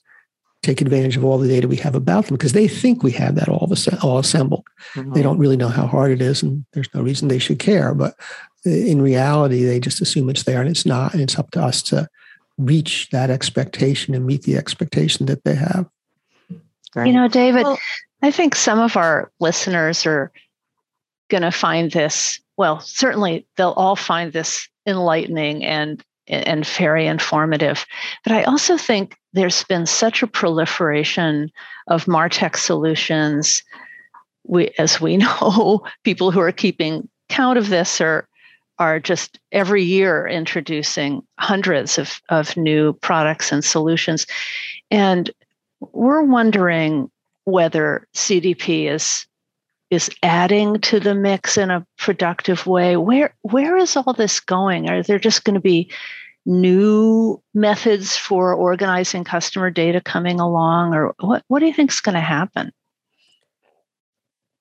take 0.62 0.82
advantage 0.82 1.16
of 1.16 1.24
all 1.24 1.38
the 1.38 1.48
data 1.48 1.68
we 1.68 1.76
have 1.78 1.96
about 1.96 2.26
them 2.26 2.36
because 2.36 2.54
they 2.54 2.68
think 2.68 3.04
we 3.04 3.12
have 3.12 3.36
that 3.36 3.48
all, 3.48 3.72
all 4.02 4.18
assembled. 4.18 4.66
Mm-hmm. 4.96 5.14
They 5.14 5.22
don't 5.22 5.38
really 5.38 5.58
know 5.58 5.70
how 5.70 5.86
hard 5.86 6.12
it 6.12 6.22
is, 6.22 6.44
and 6.44 6.66
there's 6.74 6.94
no 6.94 7.02
reason 7.02 7.28
they 7.28 7.40
should 7.40 7.60
care. 7.60 7.94
But 7.94 8.16
in 8.66 9.02
reality, 9.02 9.64
they 9.64 9.80
just 9.80 10.02
assume 10.02 10.30
it's 10.30 10.44
there 10.44 10.60
and 10.60 10.70
it's 10.70 10.86
not. 10.86 11.14
And 11.14 11.22
it's 11.22 11.38
up 11.38 11.52
to 11.52 11.64
us 11.64 11.82
to 11.84 12.10
reach 12.58 13.10
that 13.12 13.30
expectation 13.30 14.16
and 14.16 14.26
meet 14.26 14.44
the 14.44 14.58
expectation 14.58 15.28
that 15.28 15.44
they 15.44 15.56
have. 15.56 15.88
Right. 16.96 17.08
You 17.08 17.14
know, 17.14 17.28
David, 17.28 17.64
well, 17.64 17.80
I 18.22 18.32
think 18.32 18.56
some 18.56 18.80
of 18.80 18.96
our 18.96 19.32
listeners 19.40 20.06
are 20.06 20.32
going 21.30 21.44
to 21.44 21.52
find 21.52 21.92
this, 21.92 22.40
well, 22.58 22.80
certainly 22.80 23.46
they'll 23.58 23.72
all 23.72 23.96
find 23.96 24.32
this 24.34 24.68
enlightening 24.88 25.66
and 25.66 26.04
and 26.28 26.66
very 26.66 27.06
informative. 27.06 27.86
But 28.24 28.34
I 28.34 28.44
also 28.46 28.78
think 28.78 29.16
there's 29.34 29.64
been 29.66 29.86
such 29.86 30.24
a 30.24 30.28
proliferation 30.28 31.52
of 31.88 32.06
Martech 32.06 32.58
solutions. 32.58 33.62
We, 34.44 34.72
as 34.80 35.00
we 35.00 35.18
know, 35.18 35.86
people 36.04 36.32
who 36.32 36.40
are 36.40 36.52
keeping 36.52 37.08
count 37.30 37.60
of 37.60 37.70
this 37.70 38.02
are 38.02 38.28
are 38.80 39.00
just 39.00 39.40
every 39.52 39.84
year 39.84 40.28
introducing 40.28 41.22
hundreds 41.40 41.98
of, 41.98 42.20
of 42.30 42.58
new 42.58 42.92
products 42.94 43.52
and 43.52 43.64
solutions. 43.64 44.28
And 44.92 45.32
we're 45.80 46.24
wondering 46.24 47.10
whether 47.46 48.08
CDP 48.16 48.90
is 48.92 49.26
is 49.92 50.10
adding 50.24 50.82
to 50.82 51.00
the 51.00 51.14
mix 51.14 51.58
in 51.58 51.70
a 51.70 51.86
productive 51.98 52.66
way. 52.66 52.98
Where 52.98 53.36
where 53.42 53.78
is 53.78 53.96
all 53.96 54.14
this 54.14 54.40
going? 54.40 54.90
Are 54.90 55.04
there 55.04 55.20
just 55.20 55.44
going 55.44 55.54
to 55.54 55.62
be 55.62 55.92
new 56.46 57.42
methods 57.54 58.16
for 58.18 58.54
organizing 58.54 59.24
customer 59.24 59.70
data 59.70 60.02
coming 60.02 60.40
along, 60.40 60.94
or 60.94 61.14
what 61.20 61.44
what 61.48 61.60
do 61.60 61.68
you 61.68 61.74
think 61.74 61.92
is 61.92 62.02
going 62.02 62.16
to 62.16 62.22
happen? 62.22 62.72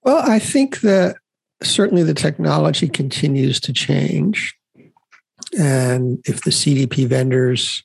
Well, 0.03 0.23
I 0.31 0.39
think 0.39 0.81
that 0.81 1.17
certainly 1.63 2.03
the 2.03 2.15
technology 2.15 2.89
continues 2.89 3.59
to 3.61 3.73
change. 3.73 4.55
And 5.59 6.19
if 6.27 6.43
the 6.43 6.51
CDP 6.51 7.07
vendors 7.07 7.83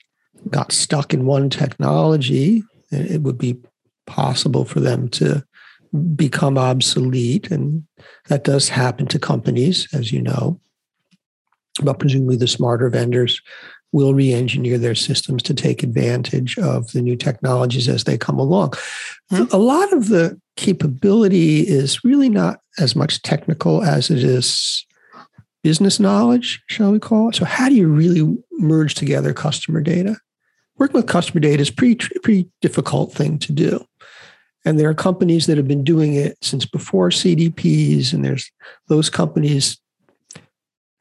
got 0.49 0.71
stuck 0.71 1.13
in 1.13 1.25
one 1.25 1.49
technology, 1.49 2.63
it 2.91 3.21
would 3.21 3.37
be 3.37 3.57
possible 4.05 4.65
for 4.65 4.79
them 4.79 5.07
to 5.09 5.43
become 6.15 6.57
obsolete. 6.57 7.51
And 7.51 7.85
that 8.27 8.43
does 8.43 8.69
happen 8.69 9.07
to 9.07 9.19
companies, 9.19 9.87
as 9.93 10.11
you 10.11 10.21
know. 10.21 10.59
But 11.81 11.99
presumably, 11.99 12.35
the 12.35 12.47
smarter 12.47 12.89
vendors 12.89 13.41
will 13.91 14.13
re 14.13 14.33
engineer 14.33 14.77
their 14.77 14.95
systems 14.95 15.41
to 15.43 15.53
take 15.53 15.81
advantage 15.81 16.57
of 16.59 16.91
the 16.91 17.01
new 17.01 17.15
technologies 17.15 17.87
as 17.87 18.03
they 18.03 18.17
come 18.17 18.37
along. 18.37 18.73
Hmm. 19.29 19.45
A 19.51 19.57
lot 19.57 19.91
of 19.93 20.09
the 20.09 20.39
capability 20.57 21.61
is 21.61 22.03
really 22.03 22.29
not 22.29 22.59
as 22.77 22.95
much 22.95 23.21
technical 23.21 23.83
as 23.83 24.11
it 24.11 24.23
is 24.23 24.85
business 25.63 25.99
knowledge, 25.99 26.61
shall 26.67 26.91
we 26.91 26.99
call 26.99 27.29
it. 27.29 27.35
So, 27.35 27.45
how 27.45 27.69
do 27.69 27.75
you 27.75 27.87
really 27.87 28.37
merge 28.59 28.95
together 28.95 29.33
customer 29.33 29.81
data? 29.81 30.17
Working 30.79 30.95
with 30.95 31.07
customer 31.07 31.41
data 31.41 31.61
is 31.61 31.69
pretty 31.69 31.95
pretty 32.23 32.49
difficult 32.61 33.13
thing 33.13 33.37
to 33.39 33.51
do. 33.51 33.85
And 34.65 34.79
there 34.79 34.89
are 34.89 34.95
companies 34.95 35.45
that 35.45 35.57
have 35.57 35.67
been 35.67 35.83
doing 35.83 36.15
it 36.15 36.37
since 36.41 36.65
before 36.65 37.09
CDPs, 37.09 38.13
and 38.13 38.25
there's 38.25 38.51
those 38.87 39.09
companies. 39.09 39.77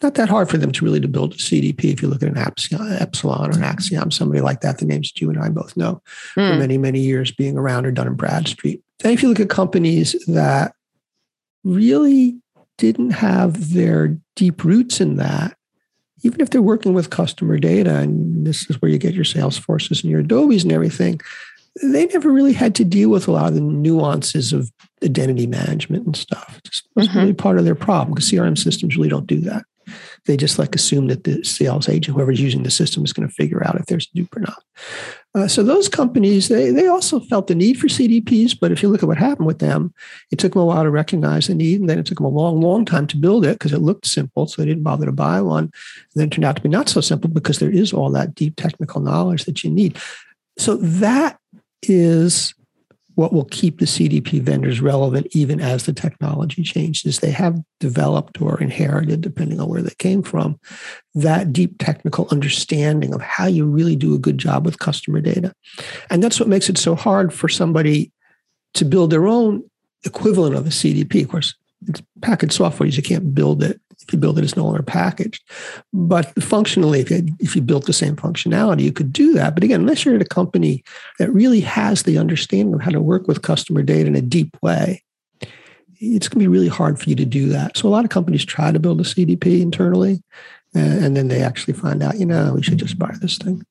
Not 0.00 0.14
that 0.14 0.28
hard 0.28 0.48
for 0.48 0.58
them 0.58 0.70
to 0.70 0.84
really 0.84 1.00
to 1.00 1.08
build 1.08 1.34
a 1.34 1.36
CDP. 1.36 1.86
If 1.86 2.02
you 2.02 2.06
look 2.06 2.22
at 2.22 2.28
an 2.28 2.38
Epsilon 2.38 3.50
or 3.50 3.52
an 3.52 3.64
Acxiom, 3.64 4.12
somebody 4.12 4.40
like 4.40 4.60
that, 4.60 4.78
the 4.78 4.84
names 4.84 5.10
that 5.10 5.20
you 5.20 5.28
and 5.28 5.40
I 5.40 5.48
both 5.48 5.76
know 5.76 5.94
mm. 5.94 6.34
for 6.34 6.52
hmm. 6.52 6.58
many 6.58 6.78
many 6.78 7.00
years 7.00 7.32
being 7.32 7.56
around 7.56 7.86
or 7.86 7.90
Dun 7.90 8.06
and 8.06 8.16
Bradstreet. 8.16 8.82
And 9.02 9.12
if 9.12 9.22
you 9.22 9.28
look 9.28 9.40
at 9.40 9.48
companies 9.48 10.12
that 10.26 10.74
really 11.64 12.36
didn't 12.78 13.10
have 13.10 13.74
their 13.74 14.16
deep 14.36 14.64
roots 14.64 15.00
in 15.00 15.16
that, 15.16 15.57
even 16.22 16.40
if 16.40 16.50
they're 16.50 16.62
working 16.62 16.94
with 16.94 17.11
customer 17.11 17.59
data, 17.59 17.96
and 17.96 18.46
this 18.46 18.68
is 18.70 18.81
where 18.81 18.90
you 18.90 18.98
get 18.98 19.14
your 19.14 19.24
Salesforces 19.24 20.02
and 20.02 20.11
your 20.11 20.22
Adobes 20.22 20.62
and 20.62 20.72
everything, 20.72 21.20
they 21.83 22.07
never 22.07 22.31
really 22.31 22.52
had 22.52 22.74
to 22.76 22.85
deal 22.85 23.11
with 23.11 23.28
a 23.28 23.33
lot 23.33 23.48
of 23.48 23.54
the 23.54 23.61
nuances 23.61 24.52
of 24.52 24.70
identity 25.04 25.46
management 25.46 26.07
and 26.07 26.16
stuff. 26.16 26.61
It's 26.64 26.83
mm-hmm. 26.98 27.18
really 27.18 27.33
part 27.35 27.59
of 27.59 27.64
their 27.64 27.74
problem 27.74 28.14
because 28.14 28.31
CRM 28.31 28.59
systems 28.59 28.96
really 28.96 29.09
don't 29.09 29.26
do 29.26 29.40
that. 29.42 29.64
They 30.26 30.37
just 30.37 30.59
like 30.59 30.74
assume 30.74 31.07
that 31.07 31.24
the 31.24 31.42
sales 31.44 31.88
agent, 31.88 32.14
whoever's 32.14 32.40
using 32.40 32.62
the 32.62 32.70
system, 32.70 33.04
is 33.04 33.12
going 33.12 33.28
to 33.28 33.35
figure 33.35 33.66
out 33.66 33.76
if 33.76 33.87
there's 33.87 34.09
a 34.12 34.16
dupe 34.16 34.37
or 34.37 34.40
not. 34.40 34.62
Uh, 35.34 35.46
so 35.46 35.62
those 35.62 35.88
companies, 35.88 36.48
they 36.48 36.70
they 36.70 36.86
also 36.86 37.20
felt 37.20 37.46
the 37.46 37.54
need 37.54 37.78
for 37.78 37.86
CDPs, 37.86 38.58
but 38.58 38.72
if 38.72 38.82
you 38.82 38.88
look 38.88 39.02
at 39.02 39.08
what 39.08 39.18
happened 39.18 39.46
with 39.46 39.58
them, 39.58 39.92
it 40.30 40.38
took 40.38 40.54
them 40.54 40.62
a 40.62 40.64
while 40.64 40.82
to 40.82 40.90
recognize 40.90 41.46
the 41.46 41.54
need, 41.54 41.80
and 41.80 41.88
then 41.88 41.98
it 41.98 42.06
took 42.06 42.18
them 42.18 42.24
a 42.24 42.30
long, 42.30 42.60
long 42.60 42.84
time 42.84 43.06
to 43.08 43.16
build 43.16 43.44
it 43.44 43.58
because 43.58 43.72
it 43.72 43.82
looked 43.82 44.06
simple, 44.06 44.46
so 44.46 44.60
they 44.60 44.66
didn't 44.66 44.82
bother 44.82 45.06
to 45.06 45.12
buy 45.12 45.40
one. 45.42 45.64
And 45.64 45.72
then 46.14 46.28
it 46.28 46.32
turned 46.32 46.46
out 46.46 46.56
to 46.56 46.62
be 46.62 46.68
not 46.68 46.88
so 46.88 47.00
simple 47.02 47.28
because 47.28 47.58
there 47.58 47.70
is 47.70 47.92
all 47.92 48.10
that 48.10 48.34
deep 48.34 48.56
technical 48.56 49.02
knowledge 49.02 49.44
that 49.44 49.62
you 49.62 49.70
need. 49.70 49.98
So 50.56 50.76
that 50.76 51.38
is 51.82 52.54
what 53.18 53.33
will 53.33 53.46
keep 53.46 53.81
the 53.81 53.85
CDP 53.85 54.40
vendors 54.40 54.81
relevant 54.81 55.26
even 55.33 55.61
as 55.61 55.87
the 55.87 55.92
technology 55.92 56.62
changes. 56.62 57.18
They 57.18 57.33
have 57.33 57.59
developed 57.81 58.40
or 58.40 58.61
inherited, 58.61 59.22
depending 59.22 59.59
on 59.61 59.68
where 59.68 59.83
they 59.83 59.96
came 59.98 60.22
from, 60.22 60.61
that 61.16 61.52
deep 61.52 61.78
technical 61.81 62.28
understanding 62.31 63.12
of 63.12 63.20
how 63.20 63.46
you 63.46 63.66
really 63.66 63.96
do 63.96 64.14
a 64.14 64.20
good 64.20 64.38
job 64.38 64.64
with 64.64 64.78
customer 64.78 65.20
data. 65.20 65.52
And 66.11 66.22
that's 66.22 66.38
what 66.38 66.48
makes 66.48 66.68
it 66.68 66.78
so 66.78 66.94
hard 66.94 67.35
for 67.35 67.48
somebody 67.48 68.12
to 68.74 68.85
build 68.85 69.11
their 69.11 69.26
own 69.26 69.68
equivalent 70.04 70.54
of 70.54 70.68
a 70.68 70.70
CDP. 70.70 71.24
Of 71.24 71.31
course, 71.31 71.57
it's 71.88 72.00
packaged 72.22 72.52
software, 72.52 72.88
you 72.88 73.02
can't 73.02 73.35
build 73.35 73.64
it 73.64 73.81
if 74.00 74.12
you 74.12 74.18
build 74.18 74.38
it, 74.38 74.44
it's 74.44 74.56
no 74.56 74.64
longer 74.64 74.82
packaged. 74.82 75.42
But 75.92 76.32
functionally, 76.42 77.00
if 77.00 77.11
you, 77.11 77.26
if 77.40 77.56
you 77.56 77.62
built 77.62 77.87
the 77.87 77.92
same 77.92 78.16
functionality, 78.16 78.82
you 78.82 78.92
could 78.92 79.12
do 79.12 79.32
that. 79.34 79.54
But 79.54 79.64
again, 79.64 79.80
unless 79.80 80.04
you're 80.04 80.14
at 80.14 80.22
a 80.22 80.26
company 80.26 80.84
that 81.18 81.32
really 81.32 81.61
has 81.61 82.02
the 82.02 82.18
understanding 82.18 82.74
of 82.74 82.80
how 82.80 82.90
to 82.90 83.00
work 83.00 83.28
with 83.28 83.42
customer 83.42 83.82
data 83.82 84.06
in 84.06 84.16
a 84.16 84.22
deep 84.22 84.56
way, 84.62 85.02
it's 86.00 86.28
going 86.28 86.38
to 86.40 86.44
be 86.44 86.48
really 86.48 86.68
hard 86.68 86.98
for 86.98 87.11
you 87.11 87.16
to 87.16 87.24
do 87.24 87.48
that. 87.48 87.76
So 87.76 87.88
a 87.88 87.90
lot 87.90 88.04
of 88.04 88.11
companies 88.11 88.44
try 88.44 88.70
to 88.70 88.78
build 88.78 89.00
a 89.00 89.04
CDP 89.04 89.61
internally, 89.61 90.22
and, 90.74 91.04
and 91.04 91.16
then 91.16 91.28
they 91.28 91.42
actually 91.42 91.74
find 91.74 92.02
out, 92.02 92.18
you 92.18 92.26
know, 92.26 92.54
we 92.54 92.62
should 92.62 92.78
just 92.78 92.98
buy 92.98 93.14
this 93.20 93.37
thing. 93.38 93.64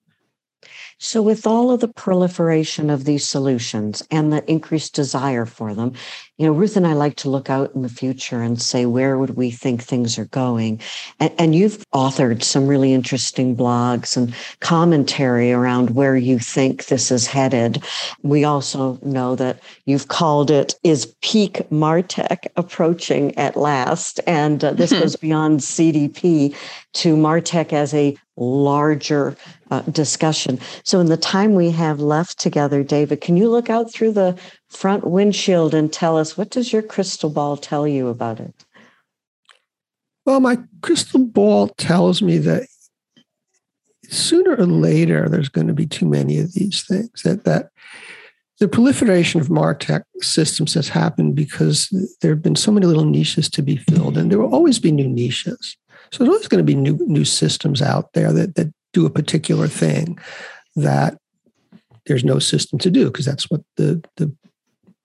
So, 1.00 1.22
with 1.22 1.46
all 1.46 1.70
of 1.70 1.80
the 1.80 1.88
proliferation 1.88 2.90
of 2.90 3.06
these 3.06 3.28
solutions 3.28 4.04
and 4.10 4.34
the 4.34 4.44
increased 4.50 4.96
desire 4.96 5.46
for 5.46 5.76
them, 5.76 5.94
you 6.38 6.48
know, 6.48 6.52
Ruth 6.52 6.76
and 6.76 6.88
I 6.88 6.94
like 6.94 7.16
to 7.18 7.30
look 7.30 7.52
out 7.52 7.76
in 7.76 7.84
the 7.84 7.90
future 7.90 8.42
and 8.42 8.60
say, 8.60 8.88
where 8.88 9.16
would 9.18 9.38
we 9.38 9.52
think 9.52 9.84
things 9.84 10.18
are 10.18 10.26
going? 10.26 10.82
And, 11.20 11.32
and, 11.38 11.56
you've 11.56 11.84
authored 11.94 12.42
some 12.42 12.66
really 12.66 12.94
interesting 12.94 13.56
blogs 13.56 14.18
and 14.18 14.34
commentary 14.60 15.52
around 15.52 15.92
where 15.92 16.16
you 16.16 16.40
think 16.40 16.86
this 16.86 17.12
is 17.12 17.28
headed. 17.28 17.84
We 18.24 18.44
also 18.44 19.00
know 19.04 19.36
that 19.36 19.60
you've 19.86 20.08
called 20.08 20.50
it 20.50 20.74
is 20.84 21.16
peak 21.22 21.70
Martech 21.70 22.48
approaching 22.56 23.38
at 23.38 23.56
last. 23.56 24.20
And 24.26 24.64
uh, 24.64 24.74
this 24.74 24.92
goes 25.00 25.16
beyond 25.16 25.60
CDP 25.60 26.56
to 26.94 27.16
Martech 27.16 27.72
as 27.72 27.94
a 27.94 28.18
larger 28.38 29.36
uh, 29.72 29.82
discussion. 29.82 30.60
So, 30.84 31.00
in 31.00 31.08
the 31.08 31.18
time 31.18 31.56
we 31.56 31.72
have 31.72 32.00
left 32.00 32.40
together, 32.40 32.84
David, 32.84 33.22
can 33.22 33.36
you 33.36 33.50
look 33.50 33.70
out 33.70 33.92
through 33.92 34.14
the 34.14 34.38
front 34.70 35.06
windshield 35.06 35.74
and 35.74 35.92
tell 35.92 36.18
us 36.18 36.38
what 36.38 36.50
does 36.50 36.72
your 36.72 36.82
crystal 36.82 37.30
ball 37.30 37.58
tell 37.58 37.88
you 37.88 38.08
about 38.08 38.40
it? 38.40 38.54
Well, 40.26 40.40
my 40.40 40.60
crystal 40.82 41.26
ball 41.26 41.70
tells 41.78 42.22
me 42.22 42.38
that 42.40 42.68
sooner 44.10 44.56
or 44.56 44.66
later 44.66 45.28
there's 45.30 45.50
going 45.50 45.68
to 45.68 45.74
be 45.74 45.86
too 45.86 46.06
many 46.06 46.38
of 46.40 46.54
these 46.54 46.84
things. 46.84 47.24
That 47.24 47.44
that 47.46 47.70
the 48.60 48.68
proliferation 48.68 49.40
of 49.40 49.48
Martech 49.48 50.04
systems 50.20 50.74
has 50.74 50.90
happened 50.90 51.36
because 51.36 51.90
there 52.22 52.32
have 52.32 52.42
been 52.42 52.56
so 52.56 52.72
many 52.72 52.86
little 52.86 53.06
niches 53.06 53.50
to 53.52 53.62
be 53.62 53.78
filled, 53.78 54.18
and 54.18 54.32
there 54.32 54.40
will 54.40 54.54
always 54.54 54.80
be 54.80 54.92
new 54.92 55.08
niches. 55.08 55.78
So 56.12 56.24
there's 56.24 56.30
always 56.30 56.48
going 56.48 56.66
to 56.66 56.72
be 56.72 56.76
new 56.76 56.98
new 57.08 57.26
systems 57.26 57.82
out 57.82 58.14
there 58.14 58.32
that 58.34 58.56
that 58.56 58.74
do 58.94 59.06
a 59.06 59.12
particular 59.12 59.68
thing 59.68 60.20
that 60.76 61.18
there's 62.06 62.24
no 62.24 62.40
system 62.40 62.80
to 62.80 62.90
do 62.90 63.06
because 63.06 63.26
that's 63.26 63.50
what 63.50 63.62
the 63.76 64.04
the 64.18 64.34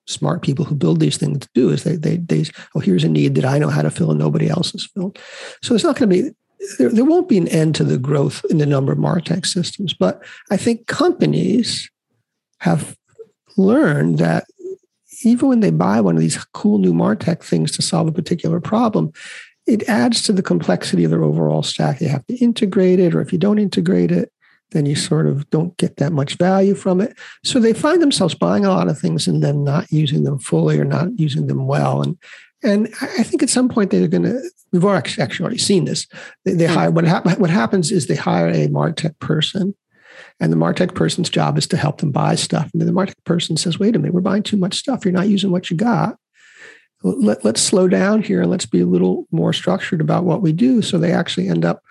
smart 0.07 0.43
people 0.43 0.65
who 0.65 0.75
build 0.75 1.01
these 1.01 1.17
things 1.17 1.47
do 1.55 1.71
is 1.71 1.85
they 1.85 1.97
they 1.97 2.17
they 2.17 2.45
oh 2.75 2.81
here's 2.81 3.05
a 3.05 3.09
need 3.09 3.35
that 3.35 3.45
I 3.45 3.59
know 3.59 3.69
how 3.69 3.83
to 3.83 3.91
fill 3.91 4.11
and 4.11 4.19
nobody 4.19 4.49
else 4.49 4.73
has 4.73 4.87
filled. 4.87 5.19
So 5.63 5.75
it's 5.75 5.85
not 5.85 5.97
going 5.97 6.11
to 6.11 6.23
be 6.23 6.31
there, 6.79 6.91
there 6.91 7.05
won't 7.05 7.29
be 7.29 7.39
an 7.39 7.49
end 7.49 7.75
to 7.77 7.85
the 7.85 7.99
growth 7.99 8.45
in 8.51 8.59
the 8.59 8.67
number 8.67 8.93
of 8.93 8.99
Martech 8.99 9.47
systems, 9.47 9.95
but 9.95 10.23
I 10.51 10.57
think 10.57 10.87
companies 10.87 11.91
have 12.59 12.97
learned 13.57 14.19
that 14.19 14.45
even 15.25 15.49
when 15.49 15.61
they 15.61 15.71
buy 15.71 16.01
one 16.01 16.17
of 16.17 16.21
these 16.21 16.45
cool 16.53 16.79
new 16.79 16.93
Martech 16.93 17.43
things 17.43 17.73
to 17.73 17.83
solve 17.83 18.09
a 18.09 18.13
particular 18.13 18.61
problem, 18.61 19.13
it 19.67 19.89
adds 19.89 20.23
to 20.23 20.33
the 20.33 20.43
complexity 20.43 21.05
of 21.05 21.11
their 21.11 21.25
overall 21.25 21.63
stack. 21.63 22.01
You 22.01 22.09
have 22.09 22.27
to 22.27 22.37
integrate 22.37 22.99
it, 22.99 23.15
or 23.15 23.21
if 23.21 23.33
you 23.33 23.39
don't 23.39 23.59
integrate 23.59 24.11
it, 24.11 24.33
then 24.73 24.87
you 24.87 24.97
sort 24.97 25.27
of 25.27 25.49
don't 25.51 25.77
get 25.77 25.97
that 25.99 26.13
much 26.13 26.37
value 26.37 26.75
from 26.75 27.01
it. 27.01 27.17
So 27.45 27.61
they 27.61 27.73
find 27.73 28.03
themselves 28.03 28.35
buying 28.35 28.65
a 28.65 28.71
lot 28.71 28.89
of 28.89 28.99
things 28.99 29.29
and 29.29 29.43
then 29.43 29.65
not 29.65 29.91
using 29.93 30.25
them 30.25 30.39
fully 30.39 30.79
or 30.79 30.85
not 30.85 31.19
using 31.19 31.47
them 31.47 31.67
well. 31.67 32.03
And 32.03 32.19
and 32.65 32.89
I 33.01 33.25
think 33.25 33.43
at 33.43 33.51
some 33.51 33.69
point 33.69 33.91
they're 33.91 34.09
going 34.09 34.23
to. 34.23 34.41
We've 34.73 34.85
actually 34.85 35.41
already 35.41 35.59
seen 35.59 35.85
this. 35.85 36.07
They, 36.45 36.55
they 36.55 36.67
hmm. 36.67 36.73
hire 36.73 36.91
what, 36.91 37.07
ha- 37.07 37.23
what 37.37 37.51
happens 37.51 37.93
is 37.93 38.07
they 38.07 38.15
hire 38.15 38.49
a 38.49 38.69
Martech 38.69 39.19
person, 39.19 39.75
and 40.41 40.53
the 40.53 40.57
Martech 40.57 40.95
person's 40.95 41.29
job 41.29 41.59
is 41.59 41.67
to 41.69 41.77
help 41.77 41.99
them 41.99 42.13
buy 42.13 42.37
stuff. 42.37 42.71
And 42.73 42.81
then 42.81 42.87
the 42.87 42.95
Martech 42.95 43.25
person 43.25 43.57
says, 43.57 43.79
"Wait 43.79 43.97
a 43.97 43.99
minute, 43.99 44.15
we're 44.15 44.21
buying 44.21 44.43
too 44.43 44.57
much 44.57 44.75
stuff. 44.75 45.05
You're 45.05 45.13
not 45.13 45.29
using 45.29 45.51
what 45.51 45.71
you 45.71 45.77
got." 45.77 46.17
Let, 47.03 47.45
let's 47.45 47.63
slow 47.63 47.89
down 47.89 48.23
here 48.23 48.43
and 48.43 48.51
let's 48.51 48.67
be 48.67 48.81
a 48.81 48.87
little 48.87 49.27
more 49.31 49.53
structured 49.53 50.01
about 50.01 50.25
what 50.25 50.43
we 50.43 50.53
do. 50.53 50.83
So 50.83 50.99
they 50.99 51.13
actually 51.13 51.49
end 51.49 51.65
up 51.65 51.83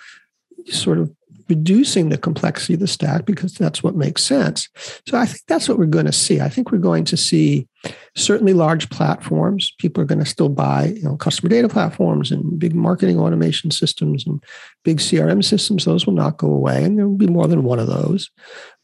sort 0.68 0.98
of 0.98 1.12
reducing 1.52 2.08
the 2.08 2.18
complexity 2.18 2.76
of 2.76 2.80
the 2.80 2.88
stack 2.88 3.26
because 3.26 3.54
that's 3.56 3.84
what 3.84 3.94
makes 3.94 4.24
sense. 4.24 4.70
So 5.06 5.18
I 5.18 5.26
think 5.26 5.42
that's 5.48 5.68
what 5.68 5.78
we're 5.78 5.86
going 5.86 6.06
to 6.06 6.14
see. 6.14 6.40
I 6.40 6.48
think 6.48 6.72
we're 6.72 6.78
going 6.78 7.04
to 7.04 7.18
see 7.18 7.68
certainly 8.16 8.54
large 8.54 8.90
platforms. 8.90 9.74
People 9.78 10.02
are 10.02 10.06
going 10.06 10.24
to 10.24 10.26
still 10.26 10.48
buy, 10.48 10.94
you 10.96 11.04
know, 11.04 11.18
customer 11.18 11.50
data 11.50 11.68
platforms 11.68 12.32
and 12.32 12.58
big 12.58 12.74
marketing 12.74 13.20
automation 13.20 13.70
systems 13.70 14.26
and 14.26 14.42
big 14.86 15.00
CRM 15.00 15.44
systems. 15.44 15.84
Those 15.84 16.06
will 16.06 16.14
not 16.14 16.38
go 16.38 16.48
away, 16.48 16.86
and 16.86 16.98
there 16.98 17.10
will 17.10 17.18
be 17.18 17.28
more 17.28 17.48
than 17.48 17.64
one 17.64 17.80
of 17.80 17.88
those, 17.88 18.32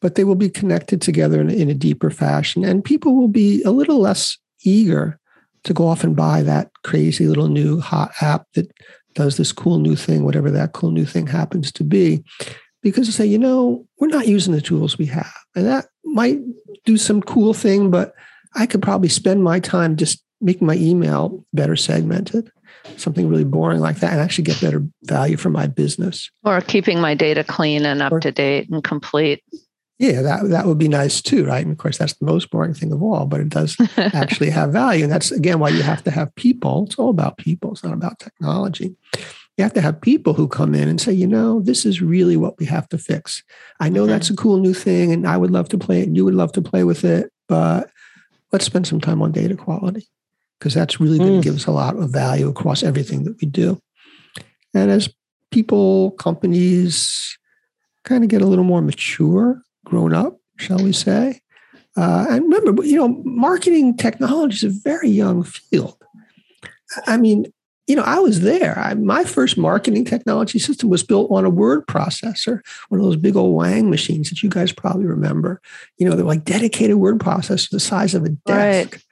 but 0.01 0.15
they 0.15 0.25
will 0.25 0.35
be 0.35 0.49
connected 0.49 1.01
together 1.01 1.39
in, 1.39 1.49
in 1.49 1.69
a 1.69 1.73
deeper 1.73 2.09
fashion, 2.09 2.65
and 2.65 2.83
people 2.83 3.15
will 3.15 3.29
be 3.29 3.63
a 3.63 3.71
little 3.71 3.99
less 3.99 4.37
eager 4.65 5.21
to 5.67 5.73
go 5.73 5.87
off 5.87 6.03
and 6.03 6.15
buy 6.15 6.41
that 6.43 6.71
crazy 6.83 7.27
little 7.27 7.47
new 7.47 7.79
hot 7.79 8.11
app 8.21 8.47
that 8.53 8.71
does 9.13 9.37
this 9.37 9.51
cool 9.51 9.79
new 9.79 9.95
thing, 9.95 10.23
whatever 10.23 10.51
that 10.51 10.73
cool 10.73 10.91
new 10.91 11.05
thing 11.05 11.27
happens 11.27 11.71
to 11.73 11.83
be, 11.83 12.23
because 12.81 13.07
they 13.07 13.11
say, 13.11 13.25
you 13.25 13.37
know, 13.37 13.85
we're 13.99 14.07
not 14.07 14.27
using 14.27 14.53
the 14.53 14.61
tools 14.61 14.97
we 14.97 15.05
have. 15.07 15.33
And 15.55 15.65
that 15.65 15.87
might 16.05 16.39
do 16.85 16.97
some 16.97 17.21
cool 17.21 17.53
thing, 17.53 17.91
but 17.91 18.13
I 18.55 18.65
could 18.65 18.81
probably 18.81 19.09
spend 19.09 19.43
my 19.43 19.59
time 19.59 19.95
just 19.95 20.23
making 20.39 20.67
my 20.67 20.75
email 20.75 21.43
better 21.51 21.75
segmented, 21.75 22.51
something 22.95 23.27
really 23.27 23.43
boring 23.43 23.79
like 23.79 23.97
that, 23.97 24.11
and 24.11 24.21
actually 24.21 24.43
get 24.43 24.61
better 24.61 24.85
value 25.03 25.35
for 25.35 25.49
my 25.49 25.67
business. 25.67 26.29
Or 26.43 26.61
keeping 26.61 27.01
my 27.01 27.15
data 27.15 27.43
clean 27.43 27.85
and 27.85 28.01
up 28.01 28.11
or, 28.11 28.19
to 28.19 28.31
date 28.31 28.69
and 28.69 28.83
complete. 28.83 29.43
Yeah, 29.99 30.21
that 30.21 30.49
that 30.49 30.67
would 30.67 30.77
be 30.77 30.87
nice 30.87 31.21
too, 31.21 31.45
right? 31.45 31.63
And 31.63 31.71
of 31.71 31.79
course, 31.79 31.97
that's 31.97 32.13
the 32.13 32.25
most 32.25 32.51
boring 32.51 32.75
thing 32.75 32.91
of 32.91 33.01
all, 33.01 33.25
but 33.25 33.39
it 33.39 33.49
does 33.49 33.75
actually 33.97 34.51
have 34.51 34.71
value. 34.71 35.03
And 35.03 35.11
that's 35.11 35.31
again 35.31 35.59
why 35.59 35.69
you 35.69 35.81
have 35.81 36.03
to 36.03 36.11
have 36.11 36.35
people. 36.35 36.85
It's 36.85 36.99
all 36.99 37.09
about 37.09 37.37
people. 37.37 37.71
It's 37.71 37.83
not 37.83 37.93
about 37.93 38.19
technology. 38.19 38.95
You 39.57 39.63
have 39.63 39.73
to 39.73 39.81
have 39.81 39.99
people 39.99 40.35
who 40.35 40.47
come 40.47 40.75
in 40.75 40.87
and 40.87 41.01
say, 41.01 41.13
you 41.13 41.25
know, 41.25 41.61
this 41.61 41.83
is 41.83 41.99
really 41.99 42.37
what 42.37 42.59
we 42.59 42.67
have 42.67 42.87
to 42.89 42.99
fix. 42.99 43.41
I 43.79 43.89
know 43.89 44.03
mm-hmm. 44.03 44.11
that's 44.11 44.29
a 44.29 44.35
cool 44.35 44.57
new 44.57 44.73
thing, 44.73 45.11
and 45.11 45.27
I 45.27 45.35
would 45.35 45.49
love 45.49 45.67
to 45.69 45.79
play 45.79 46.01
it, 46.01 46.07
and 46.07 46.15
you 46.15 46.23
would 46.25 46.35
love 46.35 46.51
to 46.53 46.61
play 46.61 46.83
with 46.83 47.03
it, 47.03 47.31
but 47.47 47.89
let's 48.51 48.65
spend 48.65 48.85
some 48.85 49.01
time 49.01 49.21
on 49.23 49.31
data 49.31 49.55
quality 49.55 50.07
because 50.59 50.75
that's 50.75 50.99
really 50.99 51.17
going 51.17 51.33
to 51.33 51.39
mm. 51.39 51.43
give 51.43 51.55
us 51.55 51.65
a 51.65 51.71
lot 51.71 51.95
of 51.95 52.11
value 52.11 52.47
across 52.47 52.83
everything 52.83 53.23
that 53.23 53.39
we 53.41 53.47
do. 53.47 53.81
And 54.73 54.91
as 54.91 55.09
people, 55.51 56.11
companies 56.11 57.37
kind 58.03 58.23
of 58.23 58.29
get 58.29 58.41
a 58.41 58.47
little 58.47 58.63
more 58.63 58.81
mature 58.81 59.61
grown 59.87 60.13
up, 60.13 60.39
shall 60.57 60.83
we 60.83 60.93
say. 60.93 61.41
Uh, 61.95 62.27
and 62.29 62.43
remember, 62.43 62.83
you 62.83 62.97
know, 62.97 63.07
marketing 63.23 63.97
technology 63.97 64.55
is 64.55 64.63
a 64.63 64.79
very 64.83 65.09
young 65.09 65.43
field. 65.43 65.97
I 67.07 67.17
mean, 67.17 67.51
you 67.87 67.95
know, 67.95 68.03
I 68.03 68.19
was 68.19 68.41
there. 68.41 68.77
I, 68.77 68.93
my 68.93 69.23
first 69.23 69.57
marketing 69.57 70.03
technology 70.03 70.59
system 70.59 70.89
was 70.89 71.03
built 71.03 71.31
on 71.31 71.45
a 71.45 71.49
word 71.49 71.87
processor, 71.87 72.59
one 72.89 72.99
of 72.99 73.05
those 73.05 73.15
big 73.15 73.35
old 73.35 73.55
Wang 73.55 73.89
machines 73.89 74.29
that 74.29 74.43
you 74.43 74.49
guys 74.49 74.71
probably 74.73 75.05
remember. 75.05 75.61
You 75.97 76.07
know, 76.07 76.15
they're 76.15 76.25
like 76.25 76.43
dedicated 76.43 76.97
word 76.97 77.19
processors 77.19 77.69
the 77.69 77.79
size 77.79 78.13
of 78.13 78.25
a 78.25 78.29
desk. 78.29 78.93
Right 78.93 79.03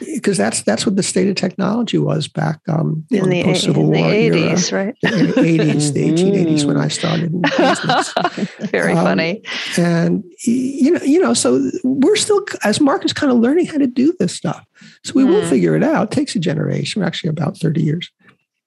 because 0.00 0.36
that's 0.36 0.62
that's 0.62 0.86
what 0.86 0.96
the 0.96 1.02
state 1.02 1.28
of 1.28 1.36
technology 1.36 1.98
was 1.98 2.28
back 2.28 2.60
um, 2.68 3.04
in 3.10 3.28
the, 3.28 3.42
post 3.44 3.64
Civil 3.64 3.84
War 3.84 3.94
the 3.94 4.30
80s, 4.30 4.72
era, 4.72 4.84
right? 4.86 4.96
In 5.02 5.26
the 5.26 5.32
80s, 5.32 5.92
the 5.92 6.08
1880s 6.10 6.64
when 6.64 6.76
I 6.76 6.88
started. 6.88 7.32
Very 8.70 8.92
um, 8.92 9.04
funny. 9.04 9.42
And 9.76 10.24
you 10.44 10.92
know, 10.92 11.02
you 11.02 11.20
know, 11.20 11.34
so 11.34 11.70
we're 11.84 12.16
still 12.16 12.44
as 12.64 12.80
markets 12.80 13.12
kind 13.12 13.32
of 13.32 13.38
learning 13.38 13.66
how 13.66 13.78
to 13.78 13.86
do 13.86 14.14
this 14.18 14.34
stuff. 14.34 14.64
So 15.04 15.14
we 15.14 15.24
mm. 15.24 15.28
will 15.28 15.46
figure 15.46 15.76
it 15.76 15.82
out. 15.82 16.12
It 16.12 16.14
takes 16.14 16.34
a 16.36 16.38
generation. 16.38 17.00
We're 17.00 17.06
actually 17.06 17.30
about 17.30 17.58
30 17.58 17.82
years. 17.82 18.10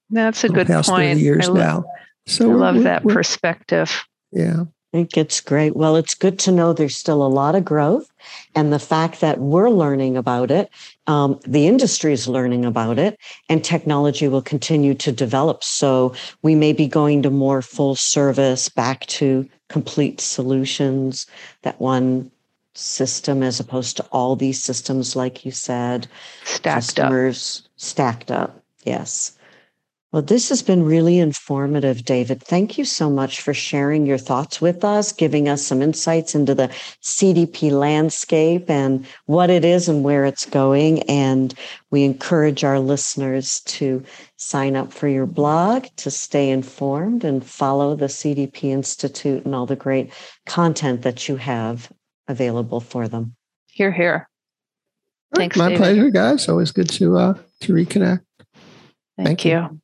That's 0.10 0.44
a 0.44 0.50
good 0.50 0.68
past 0.68 0.90
point. 0.90 1.12
30 1.12 1.22
years 1.22 1.50
I 1.50 1.54
now. 1.54 1.86
So 2.28 2.52
I 2.52 2.54
love 2.54 2.84
that 2.84 3.04
perspective. 3.04 4.06
Yeah. 4.32 4.66
I 4.94 4.98
think 4.98 5.16
it's 5.16 5.40
great. 5.40 5.74
Well, 5.74 5.96
it's 5.96 6.16
good 6.16 6.38
to 6.40 6.52
know 6.52 6.74
there's 6.74 6.98
still 6.98 7.26
a 7.26 7.28
lot 7.28 7.56
of 7.56 7.64
growth. 7.64 8.12
And 8.56 8.74
the 8.74 8.80
fact 8.80 9.22
that 9.22 9.40
we're 9.40 9.70
learning 9.70 10.18
about 10.18 10.52
it, 10.52 10.70
um, 11.08 11.40
the 11.48 11.66
industry 11.66 12.12
is 12.12 12.28
learning 12.28 12.66
about 12.66 13.00
it, 13.00 13.18
and 13.48 13.64
technology 13.64 14.28
will 14.28 14.42
continue 14.42 14.94
to 14.96 15.12
develop. 15.14 15.64
So 15.64 16.14
we 16.42 16.56
may 16.56 16.74
be 16.74 16.88
going 16.88 17.24
to 17.24 17.30
more 17.30 17.62
full 17.62 17.96
service, 17.96 18.68
back 18.68 19.06
to 19.08 19.48
complete 19.70 20.20
solutions, 20.20 21.26
that 21.62 21.80
one 21.80 22.30
system 22.74 23.44
as 23.44 23.62
opposed 23.62 23.96
to 23.98 24.04
all 24.12 24.36
these 24.36 24.62
systems, 24.62 25.16
like 25.16 25.46
you 25.46 25.52
said, 25.52 26.08
stacked 26.44 26.96
Customers 26.96 27.64
up. 27.64 27.72
Stacked 27.78 28.32
up, 28.32 28.62
yes. 28.84 29.38
Well, 30.12 30.22
this 30.22 30.50
has 30.50 30.62
been 30.62 30.84
really 30.84 31.20
informative, 31.20 32.04
David. 32.04 32.44
Thank 32.44 32.78
you 32.78 32.84
so 32.84 33.10
much 33.10 33.40
for 33.40 33.54
sharing 33.54 34.06
your 34.06 34.18
thoughts 34.18 34.60
with 34.60 34.84
us, 34.84 35.14
giving 35.14 35.48
us 35.48 35.66
some 35.66 35.82
insights 35.82 36.36
into 36.36 36.54
the 36.54 36.68
CDP 37.02 37.72
landscape 37.72 38.70
and 38.70 39.08
what 39.28 39.50
it 39.50 39.64
is 39.64 39.88
and 39.88 40.04
where 40.04 40.26
it's 40.26 40.46
going. 40.46 41.04
And 41.04 41.54
we 41.92 42.04
encourage 42.04 42.66
our 42.66 42.78
listeners 42.78 43.62
to 43.68 44.04
sign 44.36 44.76
up 44.76 44.92
for 44.92 45.08
your 45.08 45.26
blog 45.26 45.86
to 45.98 46.12
stay 46.12 46.50
informed 46.50 47.24
and 47.24 47.46
follow 47.46 47.96
the 47.96 48.08
CDP 48.08 48.66
Institute 48.66 49.46
and 49.46 49.56
all 49.56 49.66
the 49.66 49.78
great 49.78 50.12
content 50.46 51.04
that 51.04 51.30
you 51.30 51.38
have 51.38 51.90
available 52.28 52.82
for 52.82 53.08
them. 53.08 53.34
Here, 53.68 53.94
here. 53.94 54.28
Thanks. 55.34 55.56
My 55.56 55.70
David. 55.70 55.78
pleasure, 55.78 56.10
guys. 56.10 56.50
Always 56.50 56.72
good 56.72 56.90
to 56.90 57.18
uh, 57.18 57.34
to 57.62 57.74
reconnect. 57.74 58.24
Thank, 59.16 59.28
Thank 59.28 59.46
you. 59.46 59.52
you. 59.52 59.82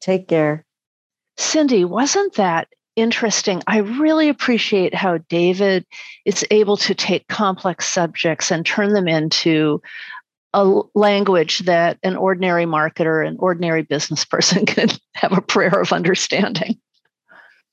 Take 0.00 0.28
care. 0.28 0.64
Cindy, 1.36 1.84
wasn't 1.84 2.34
that 2.34 2.68
interesting? 2.96 3.62
I 3.66 3.78
really 3.78 4.28
appreciate 4.28 4.94
how 4.94 5.18
David 5.28 5.86
is 6.24 6.44
able 6.50 6.76
to 6.78 6.94
take 6.94 7.28
complex 7.28 7.86
subjects 7.86 8.50
and 8.50 8.64
turn 8.64 8.92
them 8.92 9.08
into 9.08 9.80
a 10.52 10.80
language 10.94 11.60
that 11.60 11.98
an 12.02 12.16
ordinary 12.16 12.64
marketer, 12.64 13.26
an 13.26 13.36
ordinary 13.38 13.82
business 13.82 14.24
person 14.24 14.66
can 14.66 14.88
have 15.14 15.32
a 15.36 15.40
prayer 15.40 15.80
of 15.80 15.92
understanding. 15.92 16.78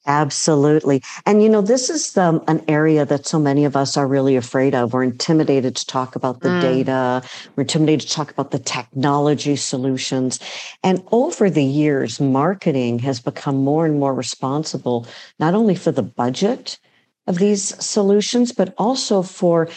Absolutely. 0.07 1.03
And 1.25 1.43
you 1.43 1.49
know, 1.49 1.61
this 1.61 1.89
is 1.89 2.17
um, 2.17 2.41
an 2.47 2.63
area 2.69 3.05
that 3.05 3.27
so 3.27 3.37
many 3.37 3.65
of 3.65 3.75
us 3.75 3.97
are 3.97 4.07
really 4.07 4.37
afraid 4.37 4.73
of. 4.73 4.93
We're 4.93 5.03
intimidated 5.03 5.75
to 5.75 5.85
talk 5.85 6.15
about 6.15 6.39
the 6.39 6.49
mm. 6.49 6.61
data, 6.61 7.21
we're 7.55 7.63
intimidated 7.63 8.07
to 8.07 8.13
talk 8.13 8.31
about 8.31 8.51
the 8.51 8.59
technology 8.59 9.57
solutions. 9.57 10.39
And 10.81 11.03
over 11.11 11.49
the 11.49 11.63
years, 11.63 12.21
marketing 12.21 12.99
has 12.99 13.19
become 13.19 13.57
more 13.57 13.85
and 13.85 13.99
more 13.99 14.13
responsible, 14.13 15.05
not 15.39 15.53
only 15.53 15.75
for 15.75 15.91
the 15.91 16.03
budget 16.03 16.79
of 17.27 17.37
these 17.37 17.75
solutions, 17.83 18.53
but 18.53 18.73
also 18.77 19.21
for 19.21 19.67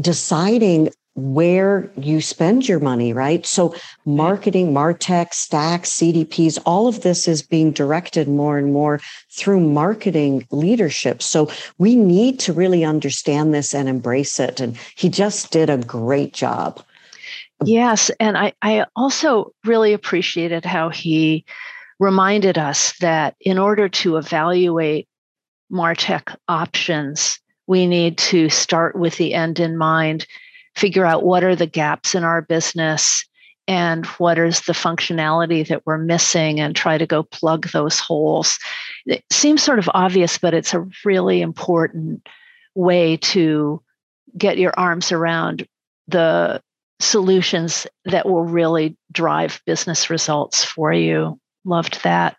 deciding 0.00 0.90
where 1.14 1.90
you 1.96 2.20
spend 2.20 2.68
your 2.68 2.80
money, 2.80 3.12
right? 3.12 3.44
So 3.44 3.70
mm-hmm. 3.70 4.16
marketing, 4.16 4.72
Martech, 4.72 5.34
stacks, 5.34 5.90
CDPs, 5.90 6.58
all 6.64 6.86
of 6.86 7.02
this 7.02 7.26
is 7.26 7.42
being 7.42 7.72
directed 7.72 8.28
more 8.28 8.58
and 8.58 8.72
more 8.72 9.00
through 9.30 9.60
marketing 9.60 10.46
leadership. 10.50 11.22
So 11.22 11.50
we 11.78 11.96
need 11.96 12.38
to 12.40 12.52
really 12.52 12.84
understand 12.84 13.52
this 13.52 13.74
and 13.74 13.88
embrace 13.88 14.38
it. 14.38 14.60
And 14.60 14.78
he 14.96 15.08
just 15.08 15.50
did 15.50 15.68
a 15.68 15.78
great 15.78 16.32
job. 16.32 16.82
Yes. 17.64 18.10
And 18.20 18.38
I, 18.38 18.54
I 18.62 18.86
also 18.96 19.52
really 19.64 19.92
appreciated 19.92 20.64
how 20.64 20.88
he 20.88 21.44
reminded 21.98 22.56
us 22.56 22.96
that 23.00 23.36
in 23.40 23.58
order 23.58 23.88
to 23.88 24.16
evaluate 24.16 25.06
Martech 25.70 26.34
options, 26.48 27.38
we 27.66 27.86
need 27.86 28.16
to 28.18 28.48
start 28.48 28.96
with 28.96 29.16
the 29.16 29.34
end 29.34 29.60
in 29.60 29.76
mind 29.76 30.26
figure 30.80 31.04
out 31.04 31.24
what 31.24 31.44
are 31.44 31.54
the 31.54 31.66
gaps 31.66 32.14
in 32.14 32.24
our 32.24 32.40
business 32.40 33.24
and 33.68 34.06
what 34.06 34.38
is 34.38 34.62
the 34.62 34.72
functionality 34.72 35.68
that 35.68 35.82
we're 35.84 35.98
missing 35.98 36.58
and 36.58 36.74
try 36.74 36.96
to 36.96 37.06
go 37.06 37.22
plug 37.22 37.68
those 37.68 38.00
holes. 38.00 38.58
It 39.04 39.22
seems 39.30 39.62
sort 39.62 39.78
of 39.78 39.90
obvious, 39.92 40.38
but 40.38 40.54
it's 40.54 40.72
a 40.72 40.88
really 41.04 41.42
important 41.42 42.26
way 42.74 43.18
to 43.18 43.82
get 44.38 44.56
your 44.56 44.72
arms 44.78 45.12
around 45.12 45.68
the 46.08 46.62
solutions 46.98 47.86
that 48.06 48.26
will 48.26 48.44
really 48.44 48.96
drive 49.12 49.60
business 49.66 50.08
results 50.08 50.64
for 50.64 50.92
you. 50.92 51.38
Loved 51.64 52.02
that. 52.04 52.36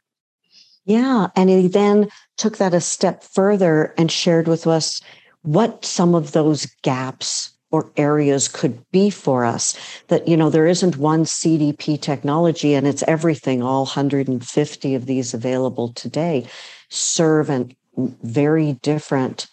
Yeah. 0.85 1.27
And 1.35 1.49
he 1.49 1.67
then 1.67 2.09
took 2.37 2.57
that 2.57 2.73
a 2.73 2.81
step 2.81 3.23
further 3.23 3.93
and 3.97 4.11
shared 4.11 4.47
with 4.47 4.65
us 4.65 4.99
what 5.43 5.85
some 5.85 6.15
of 6.15 6.31
those 6.31 6.65
gaps 6.81 7.51
or 7.71 7.89
areas 7.97 8.47
could 8.47 8.83
be 8.91 9.09
for 9.09 9.45
us 9.45 9.77
that 10.07 10.27
you 10.27 10.37
know 10.37 10.49
there 10.49 10.67
isn't 10.67 10.97
one 10.97 11.23
cdp 11.23 11.99
technology 11.99 12.73
and 12.73 12.87
it's 12.87 13.03
everything 13.07 13.63
all 13.63 13.85
150 13.85 14.95
of 14.95 15.05
these 15.05 15.33
available 15.33 15.91
today 15.93 16.45
serve 16.89 17.49
and 17.49 17.75
very 18.23 18.73
different 18.81 19.47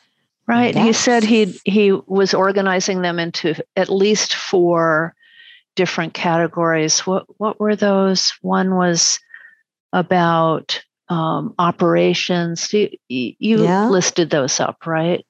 right 0.46 0.76
he 0.76 0.92
said 0.92 1.24
he 1.24 1.59
he 1.64 1.92
was 2.07 2.35
organizing 2.35 3.02
them 3.02 3.18
into 3.18 3.54
at 3.76 3.88
least 3.88 4.35
four 4.35 5.14
different 5.78 6.12
categories. 6.12 7.07
What 7.07 7.24
what 7.38 7.61
were 7.61 7.76
those? 7.76 8.35
One 8.42 8.74
was 8.74 9.20
about 9.92 10.83
um, 11.09 11.54
operations. 11.57 12.72
You, 12.72 12.90
you 13.09 13.62
yeah. 13.62 13.88
listed 13.88 14.28
those 14.28 14.59
up 14.59 14.85
right 14.87 15.24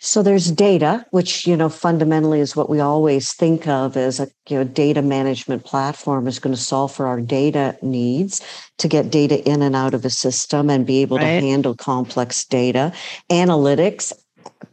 so 0.00 0.22
there's 0.22 0.50
data, 0.52 1.04
which 1.10 1.46
you 1.46 1.56
know 1.56 1.68
fundamentally 1.68 2.40
is 2.40 2.54
what 2.54 2.70
we 2.70 2.78
always 2.78 3.32
think 3.32 3.66
of 3.66 3.96
as 3.96 4.20
a 4.20 4.28
you 4.48 4.58
know 4.58 4.64
data 4.64 5.02
management 5.02 5.64
platform 5.64 6.28
is 6.28 6.38
going 6.38 6.54
to 6.54 6.60
solve 6.60 6.94
for 6.94 7.06
our 7.06 7.20
data 7.20 7.76
needs 7.82 8.40
to 8.78 8.88
get 8.88 9.10
data 9.10 9.42
in 9.48 9.60
and 9.60 9.74
out 9.74 9.94
of 9.94 10.04
a 10.04 10.10
system 10.10 10.70
and 10.70 10.86
be 10.86 11.02
able 11.02 11.16
right. 11.16 11.40
to 11.40 11.46
handle 11.46 11.74
complex 11.74 12.44
data. 12.44 12.92
Analytics, 13.30 14.12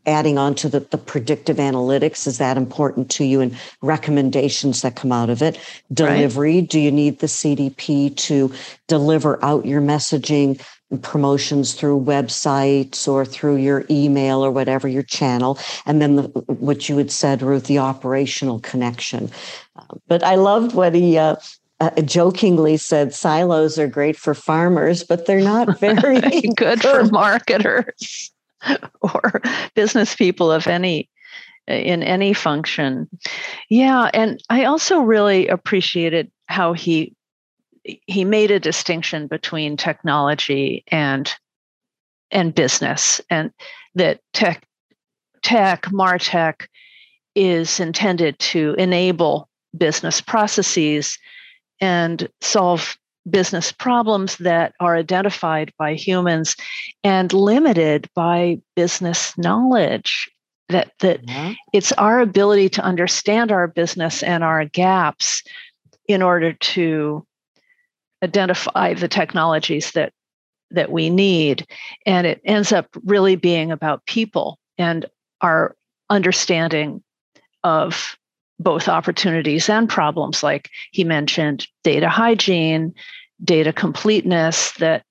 adding 0.06 0.38
on 0.38 0.54
to 0.56 0.70
the, 0.70 0.82
the 0.82 0.98
predictive 0.98 1.58
analytics, 1.58 2.28
is 2.28 2.38
that 2.38 2.56
important 2.56 3.10
to 3.10 3.26
you 3.26 3.42
and 3.42 3.58
recommendations 3.82 4.84
that 4.84 4.96
come 4.96 5.12
out 5.12 5.32
of 5.32 5.42
it? 5.42 5.60
Delivery, 5.92 6.60
right. 6.60 6.70
do 6.70 6.80
you 6.80 6.92
need 6.92 7.20
the 7.20 7.28
CDP 7.28 8.16
to 8.18 8.54
deliver 8.88 9.44
out 9.44 9.66
your 9.66 9.82
messaging? 9.82 10.62
Promotions 11.02 11.74
through 11.74 12.00
websites 12.00 13.08
or 13.08 13.26
through 13.26 13.58
your 13.58 13.86
email 13.90 14.46
or 14.46 14.52
whatever 14.52 14.88
your 14.88 15.04
channel. 15.04 15.58
And 15.86 16.02
then 16.02 16.16
the, 16.16 16.24
what 16.48 16.88
you 16.88 16.98
had 16.98 17.12
said 17.12 17.42
ruth 17.42 17.66
the 17.66 17.80
operational 17.80 18.60
connection. 18.60 19.32
Uh, 19.76 19.96
but 20.08 20.24
i 20.24 20.36
loved 20.36 20.74
what 20.74 20.94
he 20.94 21.18
uh, 21.18 21.36
uh, 21.80 21.90
jokingly 22.02 22.78
said 22.78 23.14
silos 23.14 23.78
are 23.78 23.88
great 23.88 24.16
for 24.16 24.34
farmers 24.34 25.04
but 25.04 25.26
they're 25.26 25.42
not 25.42 25.80
very 25.80 26.22
good, 26.22 26.56
good. 26.56 26.82
for 26.82 27.06
marketers 27.06 28.32
or 29.02 29.42
business 29.74 30.16
people 30.16 30.52
of 30.52 30.68
any 30.68 31.10
in 31.68 32.04
any 32.04 32.32
function. 32.32 33.10
Yeah 33.70 34.10
and 34.14 34.42
i 34.50 34.66
also 34.66 35.00
really 35.00 35.48
appreciated 35.48 36.32
how 36.48 36.74
he 36.74 37.15
he 38.08 38.26
made 38.26 38.52
a 38.52 38.60
distinction 38.60 39.28
between 39.28 39.78
technology 39.78 40.84
and 40.88 41.34
and 42.32 42.56
business 42.56 43.22
and 43.30 43.52
that 43.94 44.20
tech 44.34 44.66
tech 45.44 45.84
martech 45.84 46.68
is 47.36 47.80
intended 47.80 48.38
to 48.40 48.76
enable 48.78 49.48
business 49.78 50.22
processes 50.22 51.18
and 51.82 52.28
solve 52.42 52.98
business 53.30 53.72
problems 53.72 54.38
that 54.38 54.74
are 54.80 54.96
identified 54.96 55.72
by 55.78 55.94
humans 55.94 56.56
and 57.04 57.34
limited 57.34 58.10
by 58.16 58.60
business 58.76 59.38
knowledge 59.38 60.30
that 60.70 60.92
that 61.00 61.20
yeah. 61.28 61.54
it's 61.74 61.92
our 61.94 62.20
ability 62.20 62.70
to 62.70 62.82
understand 62.82 63.52
our 63.52 63.68
business 63.68 64.24
and 64.24 64.44
our 64.44 64.66
gaps 64.66 65.44
in 66.08 66.22
order 66.22 66.54
to 66.54 67.26
identify 68.26 68.94
the 68.94 69.08
technologies 69.08 69.92
that 69.92 70.12
that 70.72 70.92
we 70.92 71.10
need. 71.10 71.66
And 72.06 72.26
it 72.26 72.42
ends 72.44 72.72
up 72.72 72.88
really 73.06 73.36
being 73.36 73.72
about 73.72 74.06
people 74.08 74.58
and 74.78 75.06
our 75.42 75.76
understanding 76.10 77.04
of 77.64 78.18
both 78.60 78.88
opportunities 78.88 79.70
and 79.70 79.88
problems 79.88 80.42
like 80.42 80.70
he 80.92 81.04
mentioned 81.04 81.68
data 81.84 82.08
hygiene 82.08 82.94
data 83.44 83.74
completeness 83.74 84.72
that 84.74 85.04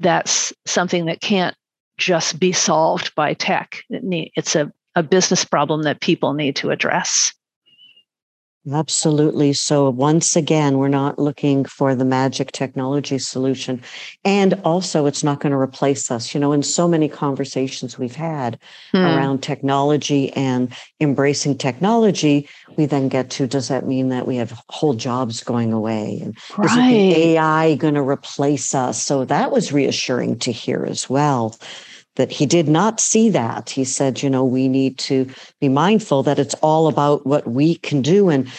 that's 0.00 0.52
something 0.66 1.06
that 1.06 1.20
can't 1.20 1.54
just 1.96 2.40
be 2.40 2.52
solved 2.52 3.14
by 3.14 3.34
tech. 3.34 3.84
It's 3.88 4.56
a, 4.56 4.72
a 4.96 5.02
business 5.02 5.44
problem 5.44 5.82
that 5.84 6.00
people 6.00 6.32
need 6.32 6.56
to 6.56 6.70
address 6.70 7.32
Absolutely. 8.70 9.52
So, 9.54 9.90
once 9.90 10.36
again, 10.36 10.78
we're 10.78 10.86
not 10.86 11.18
looking 11.18 11.64
for 11.64 11.96
the 11.96 12.04
magic 12.04 12.52
technology 12.52 13.18
solution. 13.18 13.82
And 14.24 14.54
also, 14.64 15.06
it's 15.06 15.24
not 15.24 15.40
going 15.40 15.50
to 15.50 15.58
replace 15.58 16.12
us. 16.12 16.32
You 16.32 16.38
know, 16.38 16.52
in 16.52 16.62
so 16.62 16.86
many 16.86 17.08
conversations 17.08 17.98
we've 17.98 18.14
had 18.14 18.60
hmm. 18.92 18.98
around 18.98 19.42
technology 19.42 20.32
and 20.34 20.72
embracing 21.00 21.58
technology, 21.58 22.48
we 22.76 22.86
then 22.86 23.08
get 23.08 23.30
to 23.30 23.48
does 23.48 23.66
that 23.66 23.88
mean 23.88 24.10
that 24.10 24.28
we 24.28 24.36
have 24.36 24.62
whole 24.68 24.94
jobs 24.94 25.42
going 25.42 25.72
away? 25.72 26.20
And 26.22 26.38
right. 26.56 26.66
is 26.68 26.74
the 26.76 27.16
AI 27.16 27.74
going 27.74 27.94
to 27.94 28.02
replace 28.02 28.76
us? 28.76 29.02
So, 29.04 29.24
that 29.24 29.50
was 29.50 29.72
reassuring 29.72 30.38
to 30.38 30.52
hear 30.52 30.84
as 30.88 31.10
well 31.10 31.58
that 32.16 32.30
he 32.30 32.46
did 32.46 32.68
not 32.68 33.00
see 33.00 33.30
that. 33.30 33.70
He 33.70 33.84
said, 33.84 34.22
you 34.22 34.28
know, 34.28 34.44
we 34.44 34.68
need 34.68 34.98
to 34.98 35.28
be 35.60 35.68
mindful 35.68 36.22
that 36.24 36.38
it's 36.38 36.54
all 36.56 36.88
about 36.88 37.26
what 37.26 37.46
we 37.48 37.76
can 37.76 38.02
do. 38.02 38.28
And 38.28 38.50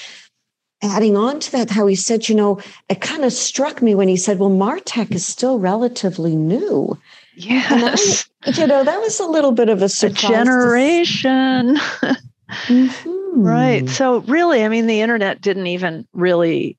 adding 0.82 1.16
on 1.16 1.40
to 1.40 1.52
that, 1.52 1.70
how 1.70 1.88
he 1.88 1.96
said, 1.96 2.28
you 2.28 2.36
know, 2.36 2.60
it 2.90 3.02
kind 3.02 3.24
of 3.24 3.32
struck 3.32 3.82
me 3.82 3.96
when 3.96 4.08
he 4.08 4.18
said, 4.18 4.40
well, 4.40 4.50
Martech 4.50 5.12
is 5.12 5.26
still 5.26 5.60
relatively 5.60 6.36
new. 6.36 6.98
Yes. 7.36 8.28
I, 8.44 8.50
you 8.60 8.68
know, 8.68 8.84
that 8.84 9.00
was 9.00 9.20
a 9.20 9.26
little 9.26 9.52
bit 9.52 9.70
of 9.70 9.82
a 9.82 9.90
surprise. 9.90 10.24
A 10.24 10.28
generation. 10.28 11.78
mm-hmm. 12.50 13.42
Right. 13.42 13.90
So, 13.90 14.20
really, 14.22 14.64
I 14.64 14.68
mean, 14.68 14.88
the 14.88 15.02
internet 15.02 15.42
didn't 15.42 15.68
even 15.68 16.08
really 16.14 16.78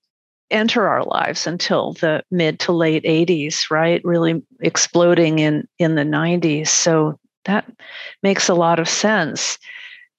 enter 0.54 0.86
our 0.86 1.04
lives 1.04 1.46
until 1.46 1.94
the 1.94 2.22
mid 2.30 2.58
to 2.60 2.72
late 2.72 3.04
80s, 3.04 3.70
right? 3.70 4.02
Really 4.04 4.42
exploding 4.60 5.38
in, 5.40 5.68
in 5.78 5.94
the 5.94 6.02
90s. 6.02 6.68
So, 6.68 7.18
that 7.44 7.70
makes 8.22 8.48
a 8.48 8.54
lot 8.54 8.78
of 8.78 8.88
sense. 8.88 9.58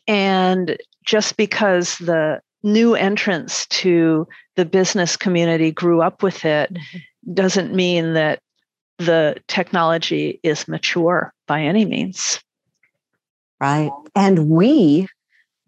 And 0.08 0.78
just 1.04 1.38
because 1.38 1.98
the 1.98 2.40
new 2.62 2.96
entrants 2.96 3.68
to 3.68 4.28
the 4.56 4.66
business 4.66 5.16
community 5.16 5.72
grew 5.72 6.02
up 6.02 6.24
with 6.24 6.46
it 6.46 6.74
mm-hmm. 6.74 7.34
doesn't 7.34 7.74
mean 7.74 8.14
that 8.14 8.40
the 8.98 9.36
technology 9.48 10.40
is 10.44 10.68
mature 10.68 11.34
by 11.48 11.62
any 11.62 11.86
means. 11.86 12.40
Right. 13.60 13.92
And 14.16 14.50
we 14.50 15.08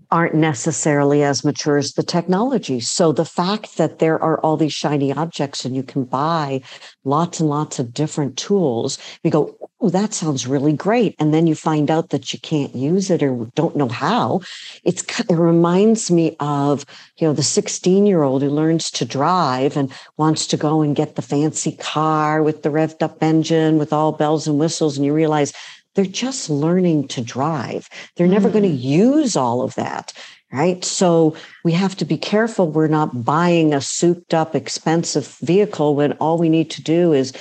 aren't 0.10 0.36
necessarily 0.36 1.24
as 1.24 1.44
mature 1.44 1.78
as 1.78 1.94
the 1.94 2.04
technology. 2.04 2.80
So 2.80 3.12
the 3.12 3.26
fact 3.26 3.78
that 3.78 4.00
there 4.00 4.22
are 4.22 4.40
all 4.40 4.58
these 4.58 4.74
shiny 4.74 5.12
objects 5.12 5.66
and 5.66 5.76
you 5.76 5.84
can 5.84 6.06
buy 6.06 6.62
lots 7.04 7.40
and 7.40 7.50
lots 7.50 7.80
of 7.80 7.94
different 7.94 8.38
tools, 8.38 8.98
you 9.24 9.32
go, 9.32 9.58
oh, 9.82 9.90
that 9.90 10.14
sounds 10.14 10.48
really 10.48 10.74
great. 10.74 11.16
And 11.20 11.34
then 11.34 11.46
you 11.46 11.56
find 11.56 11.92
out 11.92 12.10
that 12.10 12.34
you 12.34 12.40
can't 12.40 12.76
use 12.76 13.10
it 13.10 13.22
or 13.22 13.50
don't 13.56 13.76
know 13.76 13.88
how. 13.90 14.42
It's, 14.84 15.04
it 15.20 15.36
reminds 15.36 16.10
me 16.10 16.36
of, 16.40 16.86
you 17.18 17.28
know, 17.28 17.34
the 17.34 17.44
16 17.44 18.06
year 18.06 18.24
old 18.24 18.42
who 18.42 18.50
learns 18.50 18.90
to 18.92 19.06
drive 19.06 19.78
and 19.78 19.92
wants 20.18 20.48
to 20.48 20.58
go 20.58 20.82
and 20.82 20.96
get 20.96 21.16
the 21.16 21.22
fancy 21.22 21.74
car 21.74 22.42
with 22.42 22.64
the 22.64 22.70
revved 22.70 23.04
up 23.04 23.22
engine 23.22 23.78
with 23.78 23.94
all 23.94 24.12
bells 24.12 24.48
and 24.48 24.58
whistles. 24.60 24.98
And 24.98 25.06
you 25.06 25.14
realize 25.14 25.54
they're 25.98 26.06
just 26.06 26.48
learning 26.48 27.08
to 27.08 27.22
drive. 27.22 27.90
They're 28.16 28.28
never 28.28 28.50
mm. 28.50 28.54
going 28.54 28.64
to 28.66 28.70
use 28.70 29.36
all 29.36 29.64
of 29.64 29.74
that. 29.76 30.14
Right. 30.54 30.86
So 30.86 31.36
we 31.66 31.72
have 31.74 31.98
to 31.98 32.06
be 32.06 32.18
careful. 32.18 32.70
We're 32.70 32.88
not 32.88 33.26
buying 33.26 33.74
a 33.74 33.82
souped 33.82 34.34
up, 34.34 34.56
expensive 34.56 35.28
vehicle 35.42 35.96
when 35.96 36.14
all 36.14 36.38
we 36.38 36.50
need 36.50 36.70
to 36.72 36.84
do 36.84 37.12
is 37.14 37.34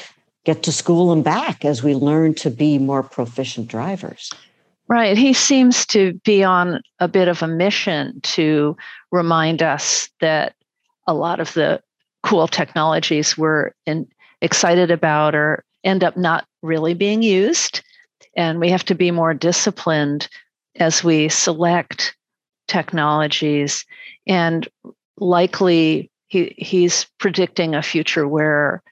get 0.44 0.62
to 0.62 0.72
school 0.72 1.12
and 1.12 1.22
back 1.22 1.64
as 1.66 1.82
we 1.82 1.94
learn 1.94 2.34
to 2.36 2.50
be 2.50 2.78
more 2.78 3.02
proficient 3.02 3.68
drivers. 3.68 4.32
Right. 4.88 5.18
He 5.18 5.34
seems 5.34 5.84
to 5.86 6.14
be 6.24 6.42
on 6.42 6.80
a 6.98 7.08
bit 7.08 7.28
of 7.28 7.42
a 7.42 7.48
mission 7.48 8.20
to 8.22 8.74
remind 9.12 9.62
us 9.62 10.08
that 10.20 10.54
a 11.06 11.12
lot 11.12 11.40
of 11.40 11.52
the 11.52 11.82
cool 12.22 12.48
technologies 12.48 13.36
we're 13.36 13.72
in, 13.84 14.08
excited 14.40 14.90
about 14.90 15.34
or 15.34 15.62
end 15.84 16.02
up 16.02 16.16
not 16.16 16.46
really 16.62 16.94
being 16.94 17.22
used 17.22 17.82
and 18.36 18.60
we 18.60 18.70
have 18.70 18.84
to 18.84 18.94
be 18.94 19.10
more 19.10 19.34
disciplined 19.34 20.28
as 20.76 21.02
we 21.02 21.28
select 21.28 22.14
technologies. 22.68 23.84
And 24.26 24.68
likely, 25.18 26.10
he, 26.28 26.54
he's 26.58 27.06
predicting 27.18 27.74
a 27.74 27.82
future 27.82 28.28
where 28.28 28.82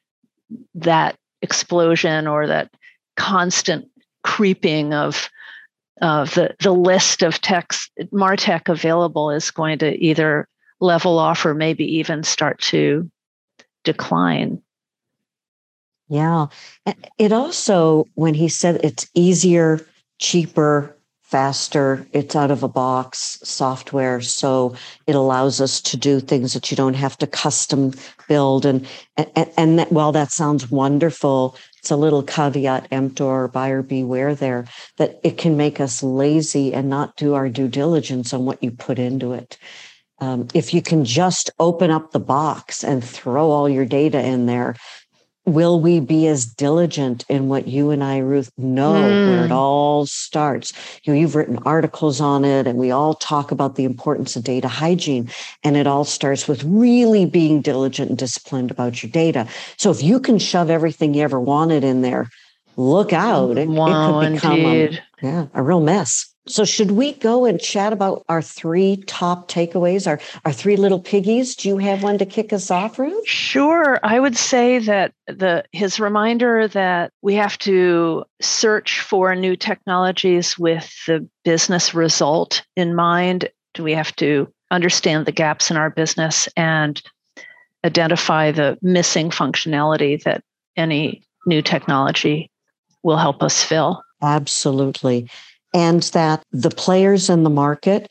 that 0.74 1.16
explosion 1.42 2.26
or 2.26 2.46
that 2.46 2.70
constant 3.16 3.88
creeping 4.22 4.94
of 4.94 5.28
of 6.00 6.34
the, 6.34 6.54
the 6.60 6.72
list 6.72 7.22
of 7.22 7.40
techs 7.40 7.88
martech 8.12 8.68
available 8.68 9.30
is 9.30 9.52
going 9.52 9.78
to 9.78 9.94
either 10.04 10.48
level 10.80 11.18
off 11.20 11.46
or 11.46 11.54
maybe 11.54 11.84
even 11.84 12.24
start 12.24 12.58
to 12.60 13.08
decline 13.84 14.60
yeah. 16.08 16.46
It 17.18 17.32
also, 17.32 18.06
when 18.14 18.34
he 18.34 18.48
said 18.48 18.80
it's 18.84 19.08
easier, 19.14 19.86
cheaper, 20.18 20.96
faster, 21.22 22.06
it's 22.12 22.36
out 22.36 22.52
of 22.52 22.62
a 22.62 22.68
box 22.68 23.40
software. 23.42 24.20
So 24.20 24.76
it 25.08 25.16
allows 25.16 25.60
us 25.60 25.80
to 25.80 25.96
do 25.96 26.20
things 26.20 26.52
that 26.52 26.70
you 26.70 26.76
don't 26.76 26.94
have 26.94 27.18
to 27.18 27.26
custom 27.26 27.92
build. 28.28 28.64
And, 28.64 28.86
and, 29.16 29.50
and 29.56 29.78
that, 29.80 29.90
while 29.90 30.12
that 30.12 30.30
sounds 30.30 30.70
wonderful, 30.70 31.56
it's 31.78 31.90
a 31.90 31.96
little 31.96 32.22
caveat 32.22 32.86
emptor, 32.92 33.48
buyer 33.48 33.82
beware 33.82 34.34
there, 34.34 34.66
that 34.98 35.18
it 35.24 35.36
can 35.36 35.56
make 35.56 35.80
us 35.80 36.04
lazy 36.04 36.72
and 36.72 36.88
not 36.88 37.16
do 37.16 37.34
our 37.34 37.48
due 37.48 37.68
diligence 37.68 38.32
on 38.32 38.44
what 38.44 38.62
you 38.62 38.70
put 38.70 39.00
into 39.00 39.32
it. 39.32 39.58
Um, 40.20 40.46
if 40.54 40.72
you 40.72 40.82
can 40.82 41.04
just 41.04 41.50
open 41.58 41.90
up 41.90 42.12
the 42.12 42.20
box 42.20 42.84
and 42.84 43.02
throw 43.02 43.50
all 43.50 43.68
your 43.68 43.84
data 43.84 44.24
in 44.24 44.46
there, 44.46 44.76
will 45.46 45.80
we 45.80 46.00
be 46.00 46.26
as 46.26 46.46
diligent 46.46 47.24
in 47.28 47.48
what 47.48 47.68
you 47.68 47.90
and 47.90 48.02
I, 48.02 48.18
Ruth, 48.18 48.50
know 48.56 48.94
mm. 48.94 49.28
where 49.28 49.44
it 49.44 49.50
mm. 49.50 49.54
all 49.54 50.06
starts? 50.06 50.72
You 51.02 51.12
know, 51.12 51.20
you've 51.20 51.34
written 51.34 51.58
articles 51.64 52.20
on 52.20 52.44
it, 52.44 52.66
and 52.66 52.78
we 52.78 52.90
all 52.90 53.14
talk 53.14 53.50
about 53.50 53.76
the 53.76 53.84
importance 53.84 54.36
of 54.36 54.44
data 54.44 54.68
hygiene. 54.68 55.30
And 55.62 55.76
it 55.76 55.86
all 55.86 56.04
starts 56.04 56.48
with 56.48 56.64
really 56.64 57.26
being 57.26 57.60
diligent 57.60 58.08
and 58.10 58.18
disciplined 58.18 58.70
about 58.70 59.02
your 59.02 59.10
data. 59.10 59.46
So 59.76 59.90
if 59.90 60.02
you 60.02 60.18
can 60.20 60.38
shove 60.38 60.70
everything 60.70 61.14
you 61.14 61.22
ever 61.22 61.40
wanted 61.40 61.84
in 61.84 62.02
there, 62.02 62.30
look 62.76 63.12
out. 63.12 63.58
It, 63.58 63.68
wow, 63.68 64.20
it 64.20 64.24
could 64.24 64.34
become 64.34 64.60
a, 64.60 64.98
yeah, 65.22 65.46
a 65.54 65.62
real 65.62 65.80
mess. 65.80 66.33
So 66.46 66.64
should 66.66 66.90
we 66.90 67.12
go 67.14 67.46
and 67.46 67.58
chat 67.58 67.94
about 67.94 68.22
our 68.28 68.42
three 68.42 69.02
top 69.06 69.48
takeaways, 69.48 70.06
our, 70.06 70.20
our 70.44 70.52
three 70.52 70.76
little 70.76 71.00
piggies? 71.00 71.56
Do 71.56 71.70
you 71.70 71.78
have 71.78 72.02
one 72.02 72.18
to 72.18 72.26
kick 72.26 72.52
us 72.52 72.70
off, 72.70 72.98
Ruth? 72.98 73.26
Sure. 73.26 73.98
I 74.02 74.20
would 74.20 74.36
say 74.36 74.78
that 74.80 75.14
the 75.26 75.64
his 75.72 75.98
reminder 75.98 76.68
that 76.68 77.12
we 77.22 77.34
have 77.34 77.56
to 77.58 78.24
search 78.42 79.00
for 79.00 79.34
new 79.34 79.56
technologies 79.56 80.58
with 80.58 80.92
the 81.06 81.26
business 81.44 81.94
result 81.94 82.62
in 82.76 82.94
mind. 82.94 83.48
Do 83.72 83.82
we 83.82 83.94
have 83.94 84.14
to 84.16 84.52
understand 84.70 85.24
the 85.24 85.32
gaps 85.32 85.70
in 85.70 85.78
our 85.78 85.90
business 85.90 86.46
and 86.56 87.00
identify 87.86 88.50
the 88.50 88.78
missing 88.82 89.30
functionality 89.30 90.22
that 90.24 90.44
any 90.76 91.22
new 91.46 91.62
technology 91.62 92.50
will 93.02 93.16
help 93.16 93.42
us 93.42 93.62
fill? 93.62 94.02
Absolutely 94.22 95.28
and 95.74 96.04
that 96.14 96.42
the 96.52 96.70
players 96.70 97.28
in 97.28 97.42
the 97.42 97.50
market 97.50 98.08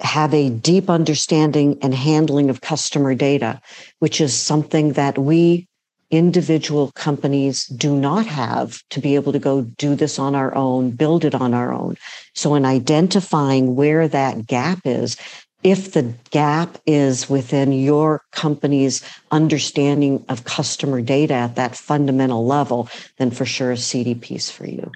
have 0.00 0.32
a 0.34 0.50
deep 0.50 0.88
understanding 0.90 1.78
and 1.82 1.94
handling 1.94 2.50
of 2.50 2.60
customer 2.60 3.14
data, 3.14 3.60
which 3.98 4.20
is 4.20 4.34
something 4.34 4.92
that 4.92 5.18
we 5.18 5.66
individual 6.10 6.92
companies 6.92 7.66
do 7.66 7.96
not 7.96 8.26
have 8.26 8.80
to 8.90 9.00
be 9.00 9.16
able 9.16 9.32
to 9.32 9.40
go 9.40 9.62
do 9.62 9.96
this 9.96 10.18
on 10.18 10.34
our 10.36 10.54
own, 10.54 10.90
build 10.90 11.24
it 11.24 11.34
on 11.34 11.52
our 11.52 11.72
own. 11.72 11.96
So, 12.34 12.54
in 12.54 12.64
identifying 12.64 13.74
where 13.74 14.06
that 14.06 14.46
gap 14.46 14.80
is, 14.84 15.16
if 15.62 15.92
the 15.92 16.14
gap 16.30 16.78
is 16.86 17.28
within 17.28 17.72
your 17.72 18.22
company's 18.30 19.02
understanding 19.32 20.24
of 20.28 20.44
customer 20.44 21.00
data 21.00 21.34
at 21.34 21.56
that 21.56 21.74
fundamental 21.74 22.46
level, 22.46 22.88
then 23.18 23.32
for 23.32 23.44
sure 23.44 23.72
a 23.72 23.76
CDP 23.76 24.36
is 24.36 24.48
for 24.48 24.66
you. 24.66 24.92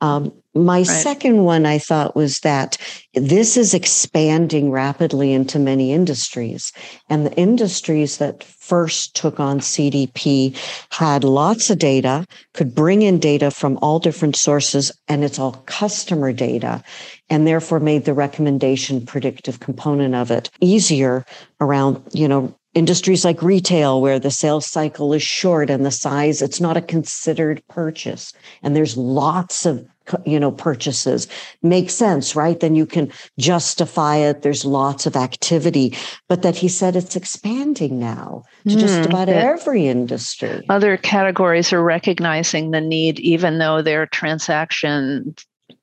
Um, 0.00 0.32
my 0.54 0.78
right. 0.78 0.86
second 0.86 1.44
one 1.44 1.66
I 1.66 1.78
thought 1.78 2.16
was 2.16 2.40
that 2.40 2.78
this 3.14 3.56
is 3.56 3.74
expanding 3.74 4.70
rapidly 4.70 5.32
into 5.32 5.58
many 5.58 5.92
industries. 5.92 6.72
And 7.10 7.26
the 7.26 7.34
industries 7.34 8.18
that 8.18 8.42
first 8.42 9.14
took 9.14 9.38
on 9.38 9.60
CDP 9.60 10.56
had 10.90 11.24
lots 11.24 11.70
of 11.70 11.78
data, 11.78 12.26
could 12.54 12.74
bring 12.74 13.02
in 13.02 13.18
data 13.18 13.50
from 13.50 13.78
all 13.82 13.98
different 13.98 14.36
sources, 14.36 14.90
and 15.08 15.22
it's 15.24 15.38
all 15.38 15.62
customer 15.66 16.32
data, 16.32 16.82
and 17.28 17.46
therefore 17.46 17.80
made 17.80 18.04
the 18.04 18.14
recommendation 18.14 19.04
predictive 19.04 19.60
component 19.60 20.14
of 20.14 20.30
it 20.30 20.50
easier 20.60 21.24
around, 21.60 22.02
you 22.12 22.28
know, 22.28 22.54
industries 22.76 23.24
like 23.24 23.40
retail 23.40 24.02
where 24.02 24.18
the 24.18 24.30
sales 24.30 24.66
cycle 24.66 25.14
is 25.14 25.22
short 25.22 25.70
and 25.70 25.84
the 25.84 25.90
size 25.90 26.42
it's 26.42 26.60
not 26.60 26.76
a 26.76 26.82
considered 26.82 27.62
purchase. 27.68 28.34
And 28.62 28.76
there's 28.76 28.98
lots 28.98 29.64
of 29.64 29.84
you 30.26 30.38
know 30.38 30.52
purchases. 30.52 31.26
Makes 31.62 31.94
sense 31.94 32.36
right? 32.36 32.60
Then 32.60 32.74
you 32.74 32.84
can 32.84 33.10
justify 33.38 34.16
it. 34.16 34.42
There's 34.42 34.66
lots 34.66 35.06
of 35.06 35.16
activity. 35.16 35.96
But 36.28 36.42
that 36.42 36.54
he 36.54 36.68
said 36.68 36.96
it's 36.96 37.16
expanding 37.16 37.98
now 37.98 38.44
to 38.68 38.76
mm, 38.76 38.78
just 38.78 39.04
hmm, 39.04 39.10
about 39.10 39.30
every 39.30 39.88
industry. 39.88 40.62
other 40.68 40.98
categories 40.98 41.72
are 41.72 41.82
recognizing 41.82 42.72
the 42.72 42.80
need 42.82 43.18
even 43.20 43.58
though 43.58 43.80
their 43.80 44.06
transaction 44.06 45.34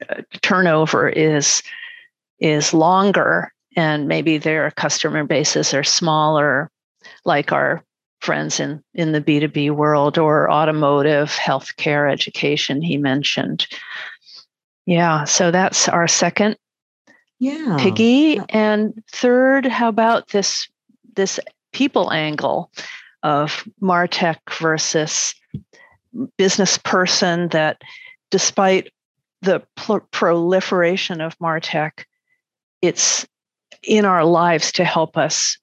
uh, 0.09 0.21
turnover 0.43 1.09
is 1.09 1.63
is 2.39 2.71
longer 2.71 3.51
and 3.75 4.07
maybe 4.07 4.37
their 4.37 4.69
customer 4.71 5.23
bases 5.23 5.73
are 5.73 5.83
smaller 5.83 6.69
like 7.25 7.51
our 7.51 7.83
friends 8.21 8.59
in, 8.59 8.83
in 8.93 9.11
the 9.11 9.21
B2B 9.21 9.71
world 9.71 10.17
or 10.17 10.49
automotive, 10.49 11.31
healthcare, 11.31 12.11
education, 12.11 12.81
he 12.81 12.97
mentioned. 12.97 13.67
Yeah, 14.85 15.25
so 15.25 15.51
that's 15.51 15.87
our 15.89 16.07
second 16.07 16.57
yeah. 17.39 17.77
piggy. 17.79 18.39
And 18.49 19.03
third, 19.11 19.65
how 19.65 19.89
about 19.89 20.29
this 20.29 20.67
this 21.15 21.39
people 21.73 22.11
angle 22.11 22.71
of 23.21 23.67
martech 23.81 24.37
versus 24.57 25.35
business 26.37 26.77
person 26.77 27.49
that 27.49 27.81
despite 28.31 28.91
the 29.41 29.61
pl- 29.75 30.07
proliferation 30.11 31.21
of 31.21 31.37
martech 31.39 32.05
it's 32.81 33.27
in 33.81 34.05
our 34.05 34.23
lives 34.25 34.71
to 34.73 34.83
help 34.83 35.17
us 35.17 35.57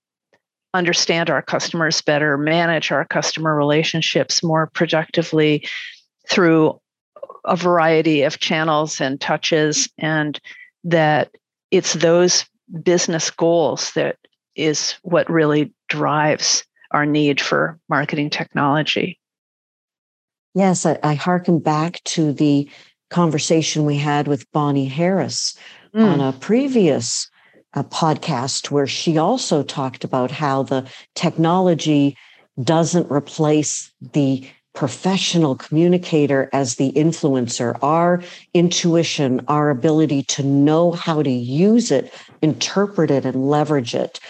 understand 0.74 1.30
our 1.30 1.42
customers 1.42 2.00
better 2.00 2.36
manage 2.38 2.92
our 2.92 3.04
customer 3.04 3.56
relationships 3.56 4.42
more 4.42 4.68
productively 4.68 5.66
through 6.28 6.78
a 7.44 7.56
variety 7.56 8.22
of 8.22 8.38
channels 8.38 9.00
and 9.00 9.20
touches 9.20 9.88
and 9.98 10.40
that 10.84 11.30
it's 11.70 11.94
those 11.94 12.44
business 12.82 13.30
goals 13.30 13.92
that 13.92 14.16
is 14.54 14.94
what 15.02 15.28
really 15.30 15.72
drives 15.88 16.64
our 16.92 17.06
need 17.06 17.40
for 17.40 17.78
marketing 17.88 18.30
technology. 18.30 19.18
Yes, 20.54 20.84
I, 20.84 20.98
I 21.02 21.14
hearken 21.14 21.60
back 21.60 22.02
to 22.04 22.32
the 22.32 22.68
conversation 23.10 23.84
we 23.84 23.96
had 23.96 24.28
with 24.28 24.50
Bonnie 24.52 24.86
Harris 24.86 25.56
mm. 25.94 26.04
on 26.04 26.20
a 26.20 26.32
previous 26.32 27.29
uh, 27.74 27.82
podcast 27.84 28.70
where 28.70 28.86
she 28.86 29.18
also 29.18 29.62
talked 29.62 30.04
about 30.04 30.30
how 30.30 30.62
the 30.62 30.88
technology 31.14 32.16
doesn't 32.62 33.10
replace 33.10 33.92
the 34.12 34.46
professional 34.74 35.56
communicator 35.56 36.48
as 36.52 36.76
the 36.76 36.92
influencer, 36.92 37.78
our 37.82 38.22
intuition, 38.54 39.40
our 39.48 39.70
ability 39.70 40.22
to 40.22 40.42
know 40.42 40.92
how 40.92 41.22
to 41.22 41.30
use 41.30 41.90
it, 41.90 42.12
interpret 42.40 43.10
it, 43.10 43.24
and 43.24 43.50
leverage 43.50 43.94
it 43.94 44.20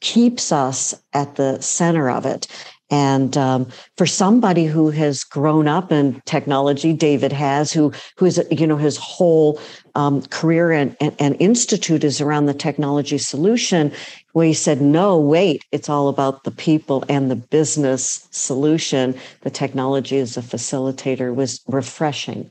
keeps 0.00 0.52
us 0.52 0.94
at 1.12 1.34
the 1.36 1.60
center 1.60 2.08
of 2.10 2.24
it. 2.24 2.46
And 2.90 3.36
um, 3.36 3.68
for 3.96 4.06
somebody 4.06 4.64
who 4.64 4.90
has 4.90 5.22
grown 5.22 5.68
up 5.68 5.92
in 5.92 6.22
technology, 6.24 6.94
David 6.94 7.32
has, 7.32 7.70
who 7.70 7.92
who 8.16 8.24
is 8.24 8.42
you 8.50 8.66
know 8.66 8.78
his 8.78 8.96
whole 8.96 9.60
um, 9.94 10.22
career 10.22 10.72
and, 10.72 10.96
and, 11.00 11.14
and 11.18 11.36
institute 11.38 12.02
is 12.02 12.20
around 12.20 12.46
the 12.46 12.54
technology 12.54 13.18
solution. 13.18 13.92
Where 14.32 14.46
he 14.46 14.54
said, 14.54 14.80
"No, 14.80 15.18
wait, 15.18 15.64
it's 15.70 15.90
all 15.90 16.08
about 16.08 16.44
the 16.44 16.50
people 16.50 17.04
and 17.10 17.30
the 17.30 17.36
business 17.36 18.26
solution. 18.30 19.14
The 19.42 19.50
technology 19.50 20.18
as 20.18 20.36
a 20.38 20.42
facilitator 20.42 21.34
was 21.34 21.60
refreshing." 21.66 22.50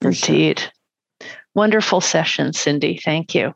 Indeed, 0.00 0.60
sure. 0.60 0.70
wonderful 1.54 2.00
session, 2.00 2.52
Cindy. 2.54 2.98
Thank 3.04 3.34
you. 3.34 3.54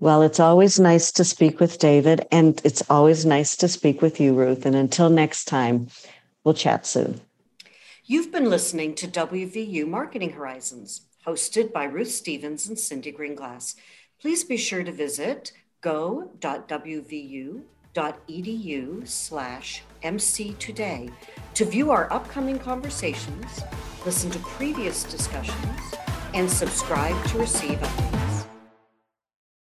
Well, 0.00 0.22
it's 0.22 0.38
always 0.38 0.78
nice 0.78 1.10
to 1.12 1.24
speak 1.24 1.58
with 1.58 1.80
David, 1.80 2.24
and 2.30 2.60
it's 2.64 2.88
always 2.88 3.26
nice 3.26 3.56
to 3.56 3.66
speak 3.66 4.00
with 4.00 4.20
you, 4.20 4.32
Ruth. 4.32 4.64
And 4.64 4.76
until 4.76 5.10
next 5.10 5.46
time, 5.46 5.88
we'll 6.44 6.54
chat 6.54 6.86
soon. 6.86 7.20
You've 8.04 8.30
been 8.30 8.48
listening 8.48 8.94
to 8.94 9.08
WVU 9.08 9.88
Marketing 9.88 10.30
Horizons, 10.30 11.02
hosted 11.26 11.72
by 11.72 11.82
Ruth 11.84 12.12
Stevens 12.12 12.68
and 12.68 12.78
Cindy 12.78 13.12
Greenglass. 13.12 13.74
Please 14.20 14.44
be 14.44 14.56
sure 14.56 14.84
to 14.84 14.92
visit 14.92 15.50
go.wvu.edu 15.80 16.28
slash 19.08 19.82
MC 20.02 20.52
today 20.60 21.10
to 21.54 21.64
view 21.64 21.90
our 21.90 22.12
upcoming 22.12 22.58
conversations, 22.60 23.64
listen 24.06 24.30
to 24.30 24.38
previous 24.38 25.02
discussions, 25.02 25.94
and 26.34 26.48
subscribe 26.48 27.20
to 27.26 27.38
receive 27.38 27.82